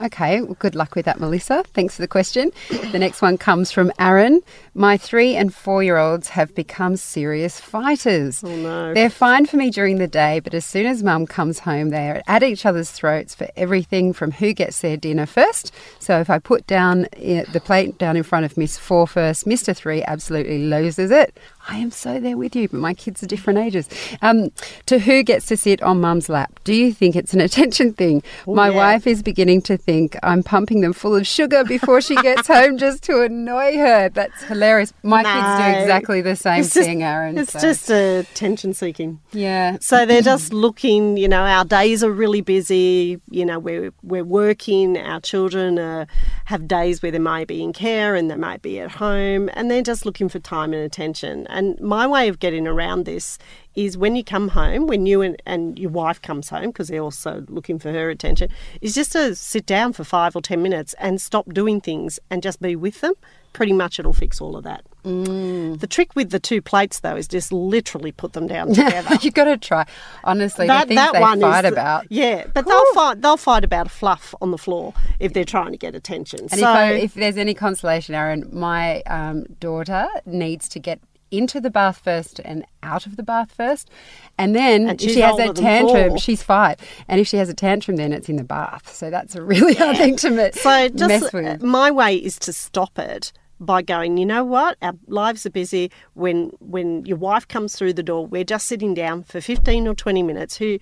Okay, 0.00 0.42
well, 0.42 0.56
good 0.58 0.74
luck 0.74 0.94
with 0.94 1.06
that, 1.06 1.18
Melissa. 1.20 1.64
Thanks 1.72 1.96
for 1.96 2.02
the 2.02 2.08
question. 2.08 2.52
The 2.92 2.98
next 2.98 3.22
one 3.22 3.38
comes 3.38 3.72
from 3.72 3.90
Aaron. 3.98 4.42
My 4.74 4.98
three 4.98 5.34
and 5.36 5.54
four 5.54 5.82
year 5.82 5.96
olds 5.96 6.28
have 6.28 6.54
become 6.54 6.96
serious 6.96 7.58
fighters. 7.58 8.44
Oh, 8.44 8.54
no. 8.54 8.92
They're 8.92 9.08
fine 9.08 9.46
for 9.46 9.56
me 9.56 9.70
during 9.70 9.96
the 9.96 10.06
day, 10.06 10.40
but 10.40 10.52
as 10.52 10.66
soon 10.66 10.84
as 10.84 11.02
mum 11.02 11.26
comes 11.26 11.60
home, 11.60 11.88
they 11.88 12.10
are 12.10 12.22
at 12.26 12.42
each 12.42 12.66
other's 12.66 12.90
throats 12.90 13.34
for 13.34 13.48
everything 13.56 14.12
from 14.12 14.32
who 14.32 14.52
gets 14.52 14.80
their 14.80 14.98
dinner 14.98 15.24
first. 15.24 15.72
So 15.98 16.20
if 16.20 16.28
I 16.28 16.40
put 16.40 16.66
down 16.66 17.06
the 17.16 17.62
plate 17.64 17.96
down 17.96 18.18
in 18.18 18.22
front 18.22 18.44
of 18.44 18.58
Miss 18.58 18.76
Four 18.76 19.06
first, 19.06 19.46
Mr. 19.46 19.74
Three 19.74 20.02
absolutely 20.02 20.64
loses 20.66 21.10
it. 21.10 21.38
I 21.68 21.78
am 21.78 21.90
so 21.90 22.20
there 22.20 22.36
with 22.36 22.54
you, 22.54 22.68
but 22.68 22.78
my 22.78 22.94
kids 22.94 23.22
are 23.22 23.26
different 23.26 23.58
ages. 23.58 23.88
Um, 24.22 24.52
to 24.86 24.98
who 24.98 25.22
gets 25.22 25.46
to 25.46 25.56
sit 25.56 25.82
on 25.82 26.00
mum's 26.00 26.28
lap? 26.28 26.60
Do 26.62 26.72
you 26.72 26.92
think 26.92 27.16
it's 27.16 27.34
an 27.34 27.40
attention 27.40 27.92
thing? 27.94 28.22
Oh, 28.46 28.54
my 28.54 28.68
yeah. 28.68 28.76
wife 28.76 29.06
is 29.06 29.22
beginning 29.22 29.45
to 29.46 29.76
think 29.76 30.16
I'm 30.22 30.42
pumping 30.42 30.80
them 30.80 30.92
full 30.92 31.14
of 31.14 31.26
sugar 31.26 31.64
before 31.64 32.00
she 32.00 32.14
gets 32.16 32.46
home 32.46 32.76
just 32.86 33.02
to 33.04 33.22
annoy 33.22 33.76
her. 33.78 34.08
That's 34.08 34.44
hilarious. 34.44 34.92
My 35.02 35.22
no, 35.22 35.32
kids 35.32 35.64
do 35.64 35.82
exactly 35.82 36.20
the 36.20 36.36
same 36.36 36.64
thing, 36.64 37.02
Aaron. 37.02 37.38
It's 37.38 37.52
so. 37.52 37.60
just 37.60 37.90
attention 37.90 38.74
seeking. 38.74 39.20
Yeah. 39.32 39.78
So 39.80 40.04
they're 40.06 40.22
just 40.22 40.52
looking, 40.52 41.16
you 41.16 41.28
know, 41.28 41.42
our 41.42 41.64
days 41.64 42.02
are 42.04 42.10
really 42.10 42.40
busy, 42.40 43.20
you 43.30 43.44
know, 43.44 43.58
we're, 43.58 43.92
we're 44.02 44.24
working, 44.24 44.98
our 44.98 45.20
children 45.20 45.78
are, 45.78 46.06
have 46.46 46.68
days 46.68 47.02
where 47.02 47.12
they 47.12 47.18
might 47.18 47.48
be 47.48 47.62
in 47.62 47.72
care 47.72 48.14
and 48.14 48.30
they 48.30 48.36
might 48.36 48.62
be 48.62 48.80
at 48.80 48.90
home, 48.90 49.50
and 49.54 49.70
they're 49.70 49.82
just 49.82 50.04
looking 50.04 50.28
for 50.28 50.38
time 50.38 50.72
and 50.72 50.82
attention. 50.82 51.46
And 51.48 51.78
my 51.80 52.06
way 52.06 52.28
of 52.28 52.38
getting 52.38 52.66
around 52.66 53.04
this 53.04 53.38
is 53.76 53.96
when 53.96 54.16
you 54.16 54.24
come 54.24 54.48
home, 54.48 54.86
when 54.86 55.06
you 55.06 55.20
and, 55.20 55.40
and 55.46 55.78
your 55.78 55.90
wife 55.90 56.20
comes 56.20 56.48
home, 56.48 56.66
because 56.68 56.88
they're 56.88 57.02
also 57.02 57.44
looking 57.48 57.78
for 57.78 57.92
her 57.92 58.10
attention, 58.10 58.48
is 58.80 58.94
just 58.94 59.12
to 59.12 59.34
sit 59.36 59.66
down 59.66 59.92
for 59.92 60.02
five 60.02 60.34
or 60.34 60.42
ten 60.42 60.62
minutes 60.62 60.94
and 60.98 61.20
stop 61.20 61.52
doing 61.52 61.80
things 61.80 62.18
and 62.30 62.42
just 62.42 62.60
be 62.60 62.74
with 62.74 63.02
them. 63.02 63.12
Pretty 63.52 63.72
much 63.72 63.98
it'll 63.98 64.12
fix 64.12 64.40
all 64.40 64.56
of 64.56 64.64
that. 64.64 64.84
Mm. 65.04 65.78
The 65.80 65.86
trick 65.86 66.14
with 66.14 66.30
the 66.30 66.40
two 66.40 66.60
plates, 66.60 67.00
though, 67.00 67.16
is 67.16 67.28
just 67.28 67.52
literally 67.52 68.12
put 68.12 68.32
them 68.32 68.46
down 68.46 68.68
together. 68.68 69.16
You've 69.22 69.34
got 69.34 69.44
to 69.44 69.56
try. 69.56 69.86
Honestly, 70.24 70.66
that, 70.66 70.88
the 70.88 70.94
things 70.94 71.00
that 71.00 71.12
they 71.14 71.20
one 71.20 71.40
fight 71.40 71.64
is, 71.64 71.72
about. 71.72 72.06
Yeah, 72.10 72.46
but 72.52 72.66
Ooh. 72.66 72.70
they'll 72.70 72.94
fight. 72.94 73.22
They'll 73.22 73.36
fight 73.36 73.64
about 73.64 73.86
a 73.86 73.90
fluff 73.90 74.34
on 74.40 74.50
the 74.50 74.58
floor 74.58 74.94
if 75.20 75.32
they're 75.32 75.44
trying 75.44 75.72
to 75.72 75.78
get 75.78 75.94
attention. 75.94 76.40
And 76.40 76.50
so, 76.50 76.58
if, 76.58 76.66
I, 76.66 76.92
if 76.92 77.14
there's 77.14 77.36
any 77.36 77.54
consolation, 77.54 78.14
Aaron, 78.14 78.48
my 78.52 79.02
um, 79.02 79.44
daughter 79.60 80.08
needs 80.26 80.68
to 80.70 80.78
get 80.78 81.00
into 81.36 81.60
the 81.60 81.70
bath 81.70 81.98
first 81.98 82.40
and 82.44 82.64
out 82.82 83.06
of 83.06 83.16
the 83.16 83.22
bath 83.22 83.52
first. 83.52 83.90
And 84.38 84.54
then 84.54 84.88
and 84.88 85.02
if 85.02 85.10
she 85.10 85.20
has 85.20 85.38
a 85.38 85.52
tantrum, 85.52 86.16
she's 86.18 86.42
five. 86.42 86.76
And 87.08 87.20
if 87.20 87.26
she 87.26 87.36
has 87.36 87.48
a 87.48 87.54
tantrum, 87.54 87.96
then 87.96 88.12
it's 88.12 88.28
in 88.28 88.36
the 88.36 88.44
bath. 88.44 88.94
So 88.94 89.10
that's 89.10 89.34
a 89.34 89.42
really 89.42 89.74
yeah. 89.74 89.84
hard 89.84 89.96
thing 89.96 90.16
to 90.16 90.30
mess, 90.30 90.60
so 90.60 90.88
just, 90.88 91.08
mess 91.08 91.32
with. 91.32 91.62
Uh, 91.62 91.66
my 91.66 91.90
way 91.90 92.16
is 92.16 92.38
to 92.40 92.52
stop 92.52 92.98
it 92.98 93.32
by 93.58 93.80
going, 93.80 94.18
you 94.18 94.26
know 94.26 94.44
what, 94.44 94.76
our 94.82 94.92
lives 95.06 95.46
are 95.46 95.50
busy. 95.50 95.90
When 96.12 96.50
when 96.60 97.06
your 97.06 97.16
wife 97.16 97.48
comes 97.48 97.74
through 97.74 97.94
the 97.94 98.02
door, 98.02 98.26
we're 98.26 98.44
just 98.44 98.66
sitting 98.66 98.92
down 98.92 99.22
for 99.22 99.40
fifteen 99.40 99.88
or 99.88 99.94
twenty 99.94 100.22
minutes. 100.22 100.58
Who 100.58 100.78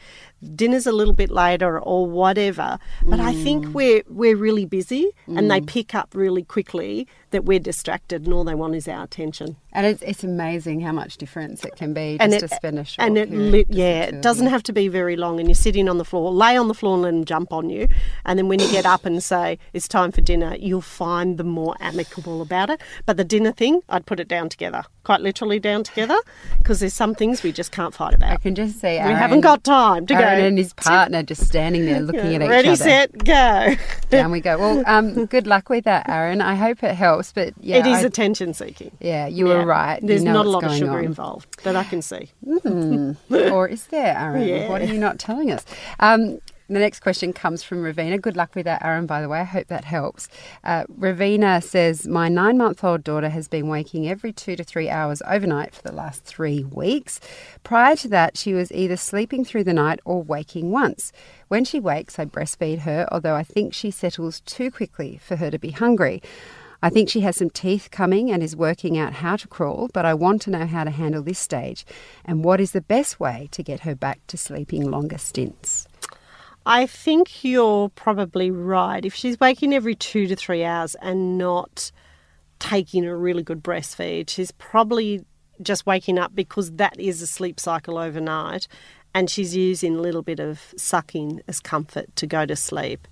dinner's 0.54 0.86
a 0.86 0.92
little 0.92 1.14
bit 1.14 1.30
later 1.30 1.78
or 1.78 2.06
whatever. 2.06 2.78
But 3.02 3.20
mm. 3.20 3.24
I 3.24 3.34
think 3.34 3.66
mm. 3.66 3.72
we're 3.72 4.02
we're 4.08 4.36
really 4.36 4.66
busy, 4.66 5.10
mm. 5.28 5.38
and 5.38 5.50
they 5.50 5.60
mm. 5.60 5.66
pick 5.66 5.94
up 5.94 6.14
really 6.14 6.42
quickly 6.42 7.06
that 7.30 7.44
we're 7.44 7.58
distracted, 7.58 8.24
and 8.24 8.32
all 8.32 8.44
they 8.44 8.54
want 8.54 8.74
is 8.74 8.86
our 8.86 9.02
attention. 9.02 9.56
And 9.72 9.86
it's, 9.86 10.02
it's 10.02 10.22
amazing 10.22 10.82
how 10.82 10.92
much 10.92 11.16
difference 11.16 11.64
it 11.64 11.74
can 11.74 11.92
be 11.92 12.16
just 12.18 12.32
it, 12.32 12.40
to 12.40 12.48
spend 12.48 12.78
a 12.78 12.84
short 12.84 13.04
and 13.04 13.18
it 13.18 13.28
li- 13.32 13.66
yeah, 13.68 14.04
it 14.04 14.22
doesn't 14.22 14.46
have 14.46 14.62
to 14.64 14.72
be 14.72 14.86
very 14.86 15.16
long. 15.16 15.40
And 15.40 15.48
you're 15.48 15.56
sitting 15.56 15.88
on 15.88 15.98
the 15.98 16.04
floor, 16.04 16.32
lay 16.32 16.56
on 16.56 16.68
the 16.68 16.74
floor, 16.74 16.94
and 16.94 17.02
let 17.02 17.10
them 17.10 17.24
jump 17.24 17.52
on 17.52 17.70
you. 17.70 17.88
And 18.24 18.38
then 18.38 18.46
when 18.46 18.60
you 18.60 18.70
get 18.70 18.86
up 18.86 19.04
and 19.04 19.20
say 19.20 19.58
it's 19.72 19.88
time 19.88 20.12
for 20.12 20.20
dinner, 20.20 20.54
you'll 20.60 20.80
find 20.80 21.36
them 21.36 21.48
more 21.48 21.74
amicable 21.80 22.40
about 22.40 22.70
it. 22.70 22.80
But 23.04 23.16
the 23.16 23.24
dinner 23.24 23.50
thing, 23.50 23.82
I'd 23.88 24.06
put 24.06 24.20
it 24.20 24.28
down 24.28 24.48
together, 24.48 24.84
quite 25.02 25.20
literally 25.20 25.58
down 25.58 25.82
together, 25.82 26.16
because 26.58 26.78
there's 26.78 26.94
some 26.94 27.16
things 27.16 27.42
we 27.42 27.50
just 27.50 27.72
can't 27.72 27.94
fight 27.94 28.14
about. 28.14 28.30
I 28.30 28.36
can 28.36 28.54
just 28.54 28.80
see 28.80 28.92
we 28.92 29.12
haven't 29.12 29.40
got 29.40 29.64
time 29.64 30.06
to 30.06 30.14
Aaron 30.14 30.33
and 30.38 30.58
his 30.58 30.72
partner 30.74 31.22
just 31.22 31.46
standing 31.46 31.86
there 31.86 32.00
looking 32.00 32.32
yeah, 32.32 32.36
at 32.36 32.42
each 32.42 32.48
ready, 32.48 32.68
other. 32.68 32.84
Ready, 32.84 33.10
set, 33.12 33.24
go. 33.24 33.74
Down 34.10 34.30
we 34.30 34.40
go. 34.40 34.58
Well, 34.58 34.82
um, 34.86 35.26
good 35.34 35.46
luck 35.46 35.68
with 35.68 35.84
that, 35.84 36.08
Aaron. 36.08 36.40
I 36.40 36.54
hope 36.54 36.82
it 36.82 36.94
helps. 36.94 37.32
But 37.32 37.54
yeah, 37.60 37.78
it 37.78 37.86
is 37.86 37.98
I, 37.98 38.02
attention 38.02 38.54
seeking. 38.54 38.92
Yeah, 39.00 39.26
you 39.26 39.48
yeah. 39.48 39.54
were 39.54 39.66
right. 39.66 40.00
There's 40.02 40.22
you 40.22 40.26
know 40.26 40.34
not 40.34 40.46
a 40.46 40.50
lot 40.50 40.64
of 40.64 40.72
sugar 40.72 40.98
on. 40.98 41.04
involved 41.04 41.62
that 41.64 41.76
I 41.76 41.84
can 41.84 42.02
see. 42.02 42.30
Mm. 42.46 43.16
or 43.52 43.68
is 43.68 43.86
there, 43.86 44.16
Aaron? 44.16 44.46
Yeah. 44.46 44.68
What 44.68 44.82
are 44.82 44.86
you 44.86 44.98
not 44.98 45.18
telling 45.18 45.50
us? 45.50 45.64
Um, 46.00 46.40
the 46.68 46.78
next 46.78 47.00
question 47.00 47.32
comes 47.32 47.62
from 47.62 47.82
Ravina. 47.82 48.20
Good 48.20 48.36
luck 48.36 48.54
with 48.54 48.64
that, 48.64 48.82
Aaron, 48.82 49.06
by 49.06 49.20
the 49.20 49.28
way. 49.28 49.40
I 49.40 49.44
hope 49.44 49.66
that 49.68 49.84
helps. 49.84 50.28
Uh, 50.62 50.84
Ravina 50.84 51.62
says, 51.62 52.06
My 52.06 52.28
nine 52.28 52.56
month 52.56 52.82
old 52.82 53.04
daughter 53.04 53.28
has 53.28 53.48
been 53.48 53.68
waking 53.68 54.08
every 54.08 54.32
two 54.32 54.56
to 54.56 54.64
three 54.64 54.88
hours 54.88 55.20
overnight 55.26 55.74
for 55.74 55.82
the 55.82 55.92
last 55.92 56.24
three 56.24 56.64
weeks. 56.64 57.20
Prior 57.64 57.96
to 57.96 58.08
that, 58.08 58.38
she 58.38 58.54
was 58.54 58.72
either 58.72 58.96
sleeping 58.96 59.44
through 59.44 59.64
the 59.64 59.74
night 59.74 60.00
or 60.04 60.22
waking 60.22 60.70
once. 60.70 61.12
When 61.48 61.64
she 61.64 61.80
wakes, 61.80 62.18
I 62.18 62.24
breastfeed 62.24 62.80
her, 62.80 63.06
although 63.12 63.34
I 63.34 63.42
think 63.42 63.74
she 63.74 63.90
settles 63.90 64.40
too 64.40 64.70
quickly 64.70 65.20
for 65.22 65.36
her 65.36 65.50
to 65.50 65.58
be 65.58 65.70
hungry. 65.70 66.22
I 66.84 66.90
think 66.90 67.08
she 67.08 67.20
has 67.20 67.36
some 67.36 67.48
teeth 67.48 67.88
coming 67.90 68.30
and 68.30 68.42
is 68.42 68.54
working 68.54 68.98
out 68.98 69.14
how 69.14 69.36
to 69.36 69.48
crawl, 69.48 69.88
but 69.94 70.04
I 70.04 70.12
want 70.12 70.42
to 70.42 70.50
know 70.50 70.66
how 70.66 70.84
to 70.84 70.90
handle 70.90 71.22
this 71.22 71.38
stage 71.38 71.86
and 72.26 72.44
what 72.44 72.60
is 72.60 72.72
the 72.72 72.82
best 72.82 73.18
way 73.18 73.48
to 73.52 73.62
get 73.62 73.80
her 73.80 73.94
back 73.94 74.20
to 74.26 74.36
sleeping 74.36 74.90
longer 74.90 75.16
stints. 75.16 75.88
I 76.66 76.86
think 76.86 77.44
you're 77.44 77.90
probably 77.90 78.50
right. 78.50 79.04
If 79.04 79.14
she's 79.14 79.38
waking 79.38 79.74
every 79.74 79.94
two 79.94 80.26
to 80.26 80.36
three 80.36 80.64
hours 80.64 80.94
and 81.02 81.36
not 81.36 81.92
taking 82.58 83.04
a 83.04 83.14
really 83.14 83.42
good 83.42 83.62
breastfeed, 83.62 84.30
she's 84.30 84.50
probably 84.52 85.24
just 85.60 85.84
waking 85.84 86.18
up 86.18 86.34
because 86.34 86.72
that 86.72 86.98
is 86.98 87.20
a 87.20 87.26
sleep 87.26 87.60
cycle 87.60 87.98
overnight 87.98 88.66
and 89.14 89.30
she's 89.30 89.54
using 89.54 89.94
a 89.94 90.00
little 90.00 90.22
bit 90.22 90.40
of 90.40 90.74
sucking 90.76 91.40
as 91.46 91.60
comfort 91.60 92.14
to 92.16 92.26
go 92.26 92.44
to 92.46 92.56
sleep. 92.56 93.06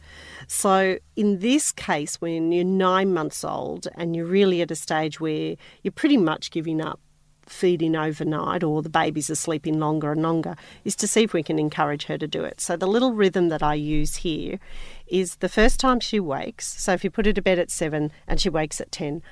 So, 0.48 0.98
in 1.14 1.38
this 1.38 1.70
case, 1.70 2.20
when 2.20 2.50
you're 2.50 2.64
nine 2.64 3.12
months 3.12 3.44
old 3.44 3.86
and 3.94 4.16
you're 4.16 4.26
really 4.26 4.62
at 4.62 4.70
a 4.70 4.74
stage 4.74 5.20
where 5.20 5.56
you're 5.82 5.92
pretty 5.92 6.16
much 6.16 6.50
giving 6.50 6.80
up 6.80 6.98
feeding 7.46 7.96
overnight 7.96 8.62
or 8.62 8.82
the 8.82 8.88
babies 8.88 9.30
are 9.30 9.34
sleeping 9.34 9.78
longer 9.78 10.12
and 10.12 10.22
longer 10.22 10.56
is 10.84 10.96
to 10.96 11.08
see 11.08 11.22
if 11.22 11.32
we 11.32 11.42
can 11.42 11.58
encourage 11.58 12.04
her 12.04 12.18
to 12.18 12.26
do 12.26 12.44
it. 12.44 12.60
So 12.60 12.76
the 12.76 12.86
little 12.86 13.12
rhythm 13.12 13.48
that 13.48 13.62
I 13.62 13.74
use 13.74 14.16
here 14.16 14.58
is 15.06 15.36
the 15.36 15.48
first 15.48 15.80
time 15.80 16.00
she 16.00 16.20
wakes, 16.20 16.66
so 16.66 16.92
if 16.92 17.04
you 17.04 17.10
put 17.10 17.26
her 17.26 17.32
to 17.32 17.42
bed 17.42 17.58
at 17.58 17.70
7 17.70 18.10
and 18.26 18.40
she 18.40 18.48
wakes 18.48 18.80
at 18.80 18.92
10, 18.92 19.22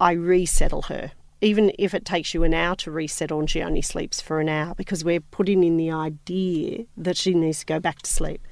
I 0.00 0.12
resettle 0.12 0.82
her. 0.82 1.12
Even 1.40 1.70
if 1.78 1.94
it 1.94 2.04
takes 2.04 2.34
you 2.34 2.42
an 2.42 2.54
hour 2.54 2.74
to 2.76 2.90
resettle 2.90 3.38
and 3.38 3.48
she 3.48 3.62
only 3.62 3.82
sleeps 3.82 4.20
for 4.20 4.40
an 4.40 4.48
hour 4.48 4.74
because 4.74 5.04
we're 5.04 5.20
putting 5.20 5.62
in 5.62 5.76
the 5.76 5.90
idea 5.90 6.84
that 6.96 7.16
she 7.16 7.32
needs 7.32 7.60
to 7.60 7.66
go 7.66 7.78
back 7.78 8.02
to 8.02 8.10
sleep. 8.10 8.44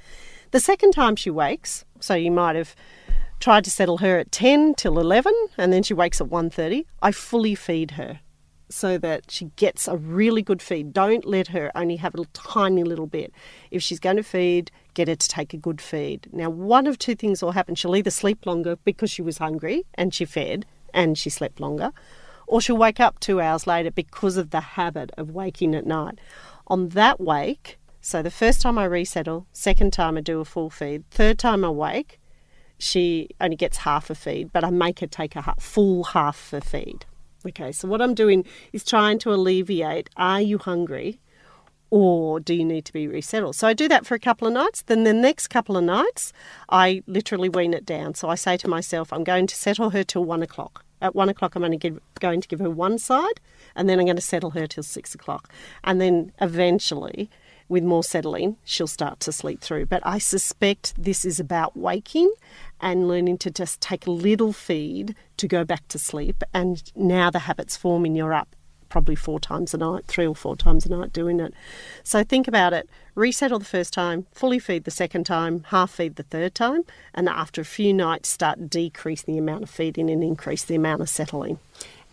The 0.51 0.61
second 0.61 0.91
time 0.91 1.17
she 1.17 1.29
wakes, 1.29 1.83
so 1.99 2.15
you 2.15 2.31
might 2.31 2.55
have 2.55 2.75
tried 3.39 3.65
to 3.65 3.69
settle 3.69 3.97
her 3.97 4.17
at 4.17 4.31
10 4.31 4.75
till 4.75 4.97
11 4.97 5.33
and 5.57 5.73
then 5.73 5.83
she 5.83 5.93
wakes 5.93 6.21
at 6.21 6.27
1:30, 6.27 6.85
I 7.01 7.11
fully 7.11 7.55
feed 7.55 7.91
her 7.91 8.21
so 8.69 8.97
that 8.97 9.31
she 9.31 9.45
gets 9.55 9.87
a 9.87 9.97
really 9.97 10.41
good 10.41 10.61
feed. 10.61 10.93
Don't 10.93 11.25
let 11.25 11.49
her 11.49 11.71
only 11.75 11.97
have 11.97 12.15
a 12.15 12.25
tiny 12.33 12.83
little 12.83 13.07
bit. 13.07 13.31
If 13.71 13.81
she's 13.81 13.99
going 13.99 14.17
to 14.17 14.23
feed, 14.23 14.71
get 14.93 15.07
her 15.07 15.15
to 15.15 15.27
take 15.27 15.53
a 15.53 15.57
good 15.57 15.81
feed. 15.81 16.27
Now, 16.31 16.49
one 16.49 16.87
of 16.87 16.97
two 16.97 17.15
things 17.15 17.41
will 17.41 17.51
happen. 17.51 17.75
She'll 17.75 17.95
either 17.95 18.11
sleep 18.11 18.45
longer 18.45 18.75
because 18.77 19.09
she 19.09 19.21
was 19.21 19.37
hungry 19.37 19.85
and 19.93 20.13
she 20.13 20.25
fed 20.25 20.65
and 20.93 21.17
she 21.17 21.29
slept 21.29 21.59
longer, 21.59 21.91
or 22.47 22.61
she'll 22.61 22.77
wake 22.77 22.99
up 22.99 23.19
two 23.19 23.39
hours 23.39 23.67
later 23.67 23.91
because 23.91 24.37
of 24.37 24.49
the 24.49 24.61
habit 24.61 25.11
of 25.17 25.31
waking 25.31 25.75
at 25.75 25.85
night. 25.85 26.19
On 26.67 26.89
that 26.89 27.19
wake, 27.19 27.77
so 28.01 28.21
the 28.21 28.31
first 28.31 28.61
time 28.61 28.77
I 28.77 28.85
resettle, 28.85 29.47
second 29.51 29.93
time 29.93 30.17
I 30.17 30.21
do 30.21 30.39
a 30.39 30.45
full 30.45 30.69
feed, 30.69 31.03
third 31.11 31.37
time 31.37 31.63
I 31.63 31.69
wake, 31.69 32.19
she 32.79 33.29
only 33.41 33.55
gets 33.55 33.77
half 33.77 34.09
a 34.09 34.15
feed, 34.15 34.51
but 34.53 34.63
I 34.63 34.69
make 34.69 34.99
her 34.99 35.07
take 35.07 35.35
a 35.35 35.55
full 35.59 36.03
half 36.05 36.53
a 36.53 36.61
feed. 36.61 37.05
Okay, 37.47 37.71
so 37.71 37.87
what 37.87 38.01
I'm 38.01 38.13
doing 38.13 38.45
is 38.73 38.83
trying 38.83 39.19
to 39.19 39.33
alleviate 39.33 40.09
are 40.17 40.41
you 40.41 40.57
hungry 40.57 41.19
or 41.89 42.39
do 42.41 42.53
you 42.53 42.65
need 42.65 42.83
to 42.85 42.93
be 42.93 43.07
resettled? 43.07 43.55
So 43.55 43.67
I 43.67 43.73
do 43.73 43.87
that 43.87 44.05
for 44.05 44.15
a 44.15 44.19
couple 44.19 44.47
of 44.47 44.53
nights. 44.53 44.81
Then 44.81 45.03
the 45.03 45.13
next 45.13 45.47
couple 45.47 45.77
of 45.77 45.83
nights, 45.85 46.33
I 46.69 47.03
literally 47.07 47.47
wean 47.47 47.73
it 47.73 47.85
down. 47.85 48.15
So 48.15 48.27
I 48.27 48.35
say 48.35 48.57
to 48.57 48.67
myself, 48.67 49.13
I'm 49.13 49.23
going 49.23 49.47
to 49.47 49.55
settle 49.55 49.91
her 49.91 50.03
till 50.03 50.25
one 50.25 50.43
o'clock. 50.43 50.83
At 51.01 51.15
one 51.15 51.29
o'clock, 51.29 51.55
I'm 51.55 51.63
only 51.63 51.77
going 51.77 52.41
to 52.41 52.47
give 52.47 52.59
her 52.59 52.71
one 52.71 52.97
side, 52.97 53.39
and 53.75 53.87
then 53.87 53.99
I'm 53.99 54.05
going 54.05 54.15
to 54.15 54.21
settle 54.21 54.49
her 54.51 54.65
till 54.65 54.83
six 54.83 55.13
o'clock. 55.13 55.47
And 55.83 56.01
then 56.01 56.33
eventually, 56.41 57.29
with 57.69 57.83
more 57.83 58.03
settling, 58.03 58.57
she'll 58.63 58.87
start 58.87 59.19
to 59.21 59.31
sleep 59.31 59.61
through. 59.61 59.85
But 59.85 60.01
I 60.05 60.17
suspect 60.17 60.93
this 60.97 61.23
is 61.23 61.39
about 61.39 61.77
waking 61.77 62.33
and 62.79 63.07
learning 63.07 63.37
to 63.39 63.51
just 63.51 63.81
take 63.81 64.07
little 64.07 64.53
feed 64.53 65.15
to 65.37 65.47
go 65.47 65.63
back 65.63 65.87
to 65.89 65.99
sleep. 65.99 66.43
And 66.53 66.83
now 66.95 67.29
the 67.29 67.39
habit's 67.39 67.77
forming, 67.77 68.15
you're 68.15 68.33
up 68.33 68.55
probably 68.89 69.15
four 69.15 69.39
times 69.39 69.73
a 69.73 69.77
night, 69.77 70.05
three 70.07 70.25
or 70.25 70.35
four 70.35 70.55
times 70.55 70.85
a 70.85 70.89
night 70.89 71.13
doing 71.13 71.39
it. 71.39 71.53
So 72.03 72.23
think 72.23 72.47
about 72.47 72.73
it 72.73 72.89
resettle 73.15 73.57
the 73.57 73.65
first 73.65 73.93
time, 73.93 74.27
fully 74.31 74.59
feed 74.59 74.83
the 74.83 74.91
second 74.91 75.25
time, 75.25 75.63
half 75.69 75.91
feed 75.91 76.15
the 76.15 76.23
third 76.23 76.53
time, 76.53 76.83
and 77.15 77.27
after 77.27 77.61
a 77.61 77.65
few 77.65 77.91
nights, 77.91 78.29
start 78.29 78.69
decreasing 78.69 79.33
the 79.33 79.39
amount 79.39 79.63
of 79.63 79.69
feeding 79.69 80.09
and 80.09 80.23
increase 80.23 80.63
the 80.63 80.75
amount 80.75 81.01
of 81.01 81.09
settling. 81.09 81.57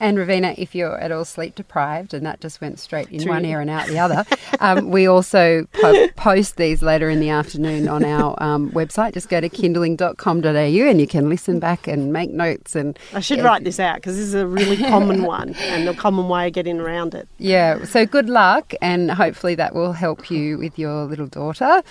And 0.01 0.19
Ravina, 0.19 0.55
if 0.59 0.75
you're 0.75 0.99
at 0.99 1.13
all 1.13 1.25
sleep 1.25 1.55
deprived, 1.55 2.15
and 2.15 2.27
that 2.27 2.41
just 2.41 2.61
went 2.61 2.81
straight 2.81 3.09
in 3.11 3.21
True. 3.23 3.33
one 3.33 3.45
ear 3.45 3.61
and 3.61 3.71
out 3.71 3.87
the 3.87 3.99
other, 3.99 4.25
um, 4.61 4.91
we 4.91 5.07
also 5.07 5.67
po- 5.73 6.09
post 6.17 6.57
these 6.57 6.83
later 6.83 7.09
in 7.09 7.21
the 7.21 7.29
afternoon 7.29 7.89
on 7.89 8.05
our 8.05 8.41
um, 8.43 8.71
website. 8.73 9.15
Just 9.15 9.29
go 9.29 9.41
to 9.41 9.49
kinderling.com.au 9.49 10.49
and 10.49 11.01
you 11.01 11.07
can 11.07 11.29
listen 11.29 11.61
back 11.61 11.87
and 11.87 12.13
make 12.13 12.31
notes. 12.31 12.75
And 12.75 12.99
I 13.13 13.21
should 13.21 13.41
write 13.41 13.63
this 13.63 13.79
out 13.79 13.97
because 13.97 14.17
this 14.17 14.27
is 14.27 14.35
a 14.35 14.47
really 14.47 14.77
common 14.77 15.23
one 15.23 15.55
and 15.55 15.89
a 15.89 15.95
common 15.95 16.29
way 16.29 16.49
of 16.49 16.53
getting 16.55 16.81
around 16.81 17.15
it. 17.15 17.29
Yeah. 17.39 17.85
So 17.85 18.05
good 18.05 18.29
luck, 18.29 18.75
and 18.83 19.13
hopefully 19.13 19.55
that 19.55 19.75
will 19.75 19.93
help 19.93 20.31
you 20.31 20.59
with 20.59 20.79
your 20.79 21.05
little 21.05 21.27
daughter. 21.29 21.83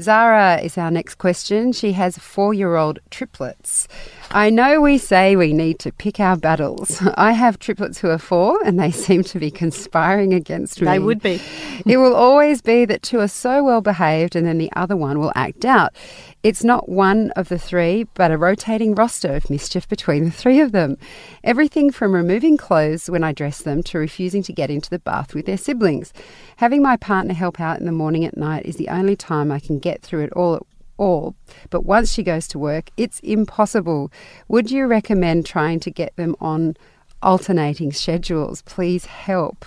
Zara 0.00 0.60
is 0.62 0.78
our 0.78 0.90
next 0.90 1.16
question. 1.16 1.72
She 1.72 1.92
has 1.92 2.16
four 2.16 2.54
year 2.54 2.76
old 2.76 2.98
triplets. 3.10 3.86
I 4.30 4.48
know 4.48 4.80
we 4.80 4.96
say 4.96 5.36
we 5.36 5.52
need 5.52 5.78
to 5.80 5.92
pick 5.92 6.20
our 6.20 6.36
battles. 6.36 7.02
I 7.16 7.32
have 7.32 7.58
triplets 7.58 7.98
who 7.98 8.08
are 8.08 8.18
four 8.18 8.62
and 8.64 8.78
they 8.78 8.90
seem 9.06 9.24
to 9.24 9.38
be 9.38 9.50
conspiring 9.50 10.32
against 10.32 10.80
me. 10.80 10.86
They 10.86 10.98
would 10.98 11.20
be. 11.20 11.40
it 11.86 11.96
will 11.96 12.14
always 12.14 12.62
be 12.62 12.84
that 12.84 13.02
two 13.02 13.20
are 13.20 13.28
so 13.28 13.64
well 13.64 13.80
behaved 13.80 14.36
and 14.36 14.46
then 14.46 14.58
the 14.58 14.70
other 14.76 14.96
one 14.96 15.18
will 15.18 15.32
act 15.34 15.64
out. 15.64 15.94
It's 16.42 16.64
not 16.64 16.88
one 16.88 17.32
of 17.32 17.50
the 17.50 17.58
three, 17.58 18.04
but 18.14 18.30
a 18.30 18.38
rotating 18.38 18.94
roster 18.94 19.34
of 19.34 19.50
mischief 19.50 19.86
between 19.86 20.24
the 20.24 20.30
three 20.30 20.60
of 20.60 20.72
them. 20.72 20.96
Everything 21.44 21.90
from 21.90 22.14
removing 22.14 22.56
clothes 22.56 23.10
when 23.10 23.22
I 23.22 23.32
dress 23.32 23.60
them 23.60 23.82
to 23.82 23.98
refusing 23.98 24.42
to 24.44 24.52
get 24.52 24.70
into 24.70 24.88
the 24.88 25.00
bath 25.00 25.34
with 25.34 25.44
their 25.44 25.58
siblings. 25.58 26.14
Having 26.56 26.82
my 26.82 26.96
partner 26.96 27.34
help 27.34 27.60
out 27.60 27.78
in 27.78 27.84
the 27.84 27.92
morning 27.92 28.24
at 28.24 28.38
night 28.38 28.64
is 28.64 28.76
the 28.76 28.88
only 28.88 29.16
time 29.16 29.52
I 29.52 29.60
can 29.60 29.78
get 29.78 29.89
through 30.02 30.24
it 30.24 30.32
all 30.32 30.66
all. 31.00 31.34
But 31.70 31.84
once 31.84 32.12
she 32.12 32.22
goes 32.22 32.46
to 32.48 32.58
work, 32.58 32.90
it's 32.96 33.20
impossible. 33.20 34.12
Would 34.48 34.70
you 34.70 34.86
recommend 34.86 35.46
trying 35.46 35.80
to 35.80 35.90
get 35.90 36.14
them 36.16 36.36
on 36.40 36.76
alternating 37.22 37.90
schedules? 37.92 38.62
Please 38.62 39.06
help. 39.06 39.64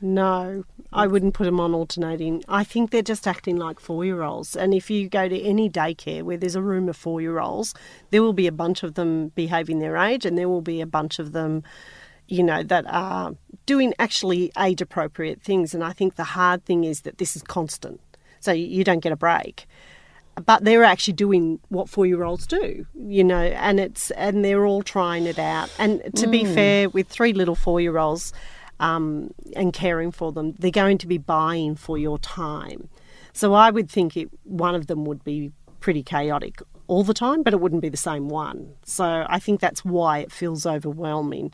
No, 0.00 0.64
I 0.92 1.06
wouldn't 1.06 1.34
put 1.34 1.44
them 1.44 1.60
on 1.60 1.72
alternating. 1.72 2.44
I 2.48 2.64
think 2.64 2.90
they're 2.90 3.00
just 3.00 3.26
acting 3.26 3.56
like 3.56 3.80
four 3.80 4.04
year 4.04 4.22
olds. 4.22 4.54
And 4.54 4.74
if 4.74 4.90
you 4.90 5.08
go 5.08 5.28
to 5.28 5.40
any 5.40 5.70
daycare 5.70 6.22
where 6.22 6.36
there's 6.36 6.54
a 6.54 6.62
room 6.62 6.88
of 6.88 6.96
four 6.96 7.20
year 7.20 7.38
olds, 7.38 7.74
there 8.10 8.22
will 8.22 8.34
be 8.34 8.46
a 8.46 8.52
bunch 8.52 8.82
of 8.82 8.94
them 8.94 9.28
behaving 9.28 9.78
their 9.78 9.96
age, 9.96 10.26
and 10.26 10.36
there 10.36 10.48
will 10.48 10.60
be 10.60 10.80
a 10.80 10.86
bunch 10.86 11.18
of 11.18 11.32
them, 11.32 11.62
you 12.28 12.42
know, 12.42 12.62
that 12.62 12.84
are 12.88 13.34
doing 13.64 13.94
actually 13.98 14.52
age 14.58 14.82
appropriate 14.82 15.40
things. 15.40 15.74
And 15.74 15.82
I 15.82 15.92
think 15.92 16.16
the 16.16 16.24
hard 16.24 16.64
thing 16.66 16.84
is 16.84 17.00
that 17.02 17.18
this 17.18 17.34
is 17.34 17.42
constant. 17.42 18.00
So 18.40 18.52
you 18.52 18.84
don't 18.84 19.00
get 19.00 19.12
a 19.12 19.16
break 19.16 19.66
but 20.44 20.64
they're 20.64 20.84
actually 20.84 21.14
doing 21.14 21.58
what 21.70 21.88
four 21.88 22.04
year 22.04 22.22
olds 22.22 22.46
do, 22.46 22.86
you 22.94 23.24
know, 23.24 23.40
and 23.40 23.80
it's 23.80 24.10
and 24.10 24.44
they're 24.44 24.66
all 24.66 24.82
trying 24.82 25.24
it 25.24 25.38
out. 25.38 25.70
And 25.78 26.02
to 26.16 26.26
mm. 26.26 26.30
be 26.30 26.44
fair, 26.44 26.90
with 26.90 27.08
three 27.08 27.32
little 27.32 27.54
four 27.54 27.80
year 27.80 27.96
olds, 27.96 28.34
um, 28.80 29.32
and 29.54 29.72
caring 29.72 30.12
for 30.12 30.32
them, 30.32 30.54
they're 30.58 30.70
going 30.70 30.98
to 30.98 31.06
be 31.06 31.18
buying 31.18 31.74
for 31.74 31.96
your 31.96 32.18
time. 32.18 32.88
So 33.32 33.54
I 33.54 33.70
would 33.70 33.90
think 33.90 34.16
it, 34.16 34.28
one 34.44 34.74
of 34.74 34.86
them 34.86 35.04
would 35.04 35.24
be 35.24 35.52
pretty 35.80 36.02
chaotic 36.02 36.60
all 36.86 37.04
the 37.04 37.14
time, 37.14 37.42
but 37.42 37.52
it 37.52 37.60
wouldn't 37.60 37.82
be 37.82 37.88
the 37.88 37.96
same 37.96 38.28
one. 38.28 38.74
So 38.84 39.26
I 39.28 39.38
think 39.38 39.60
that's 39.60 39.84
why 39.84 40.18
it 40.18 40.32
feels 40.32 40.66
overwhelming. 40.66 41.52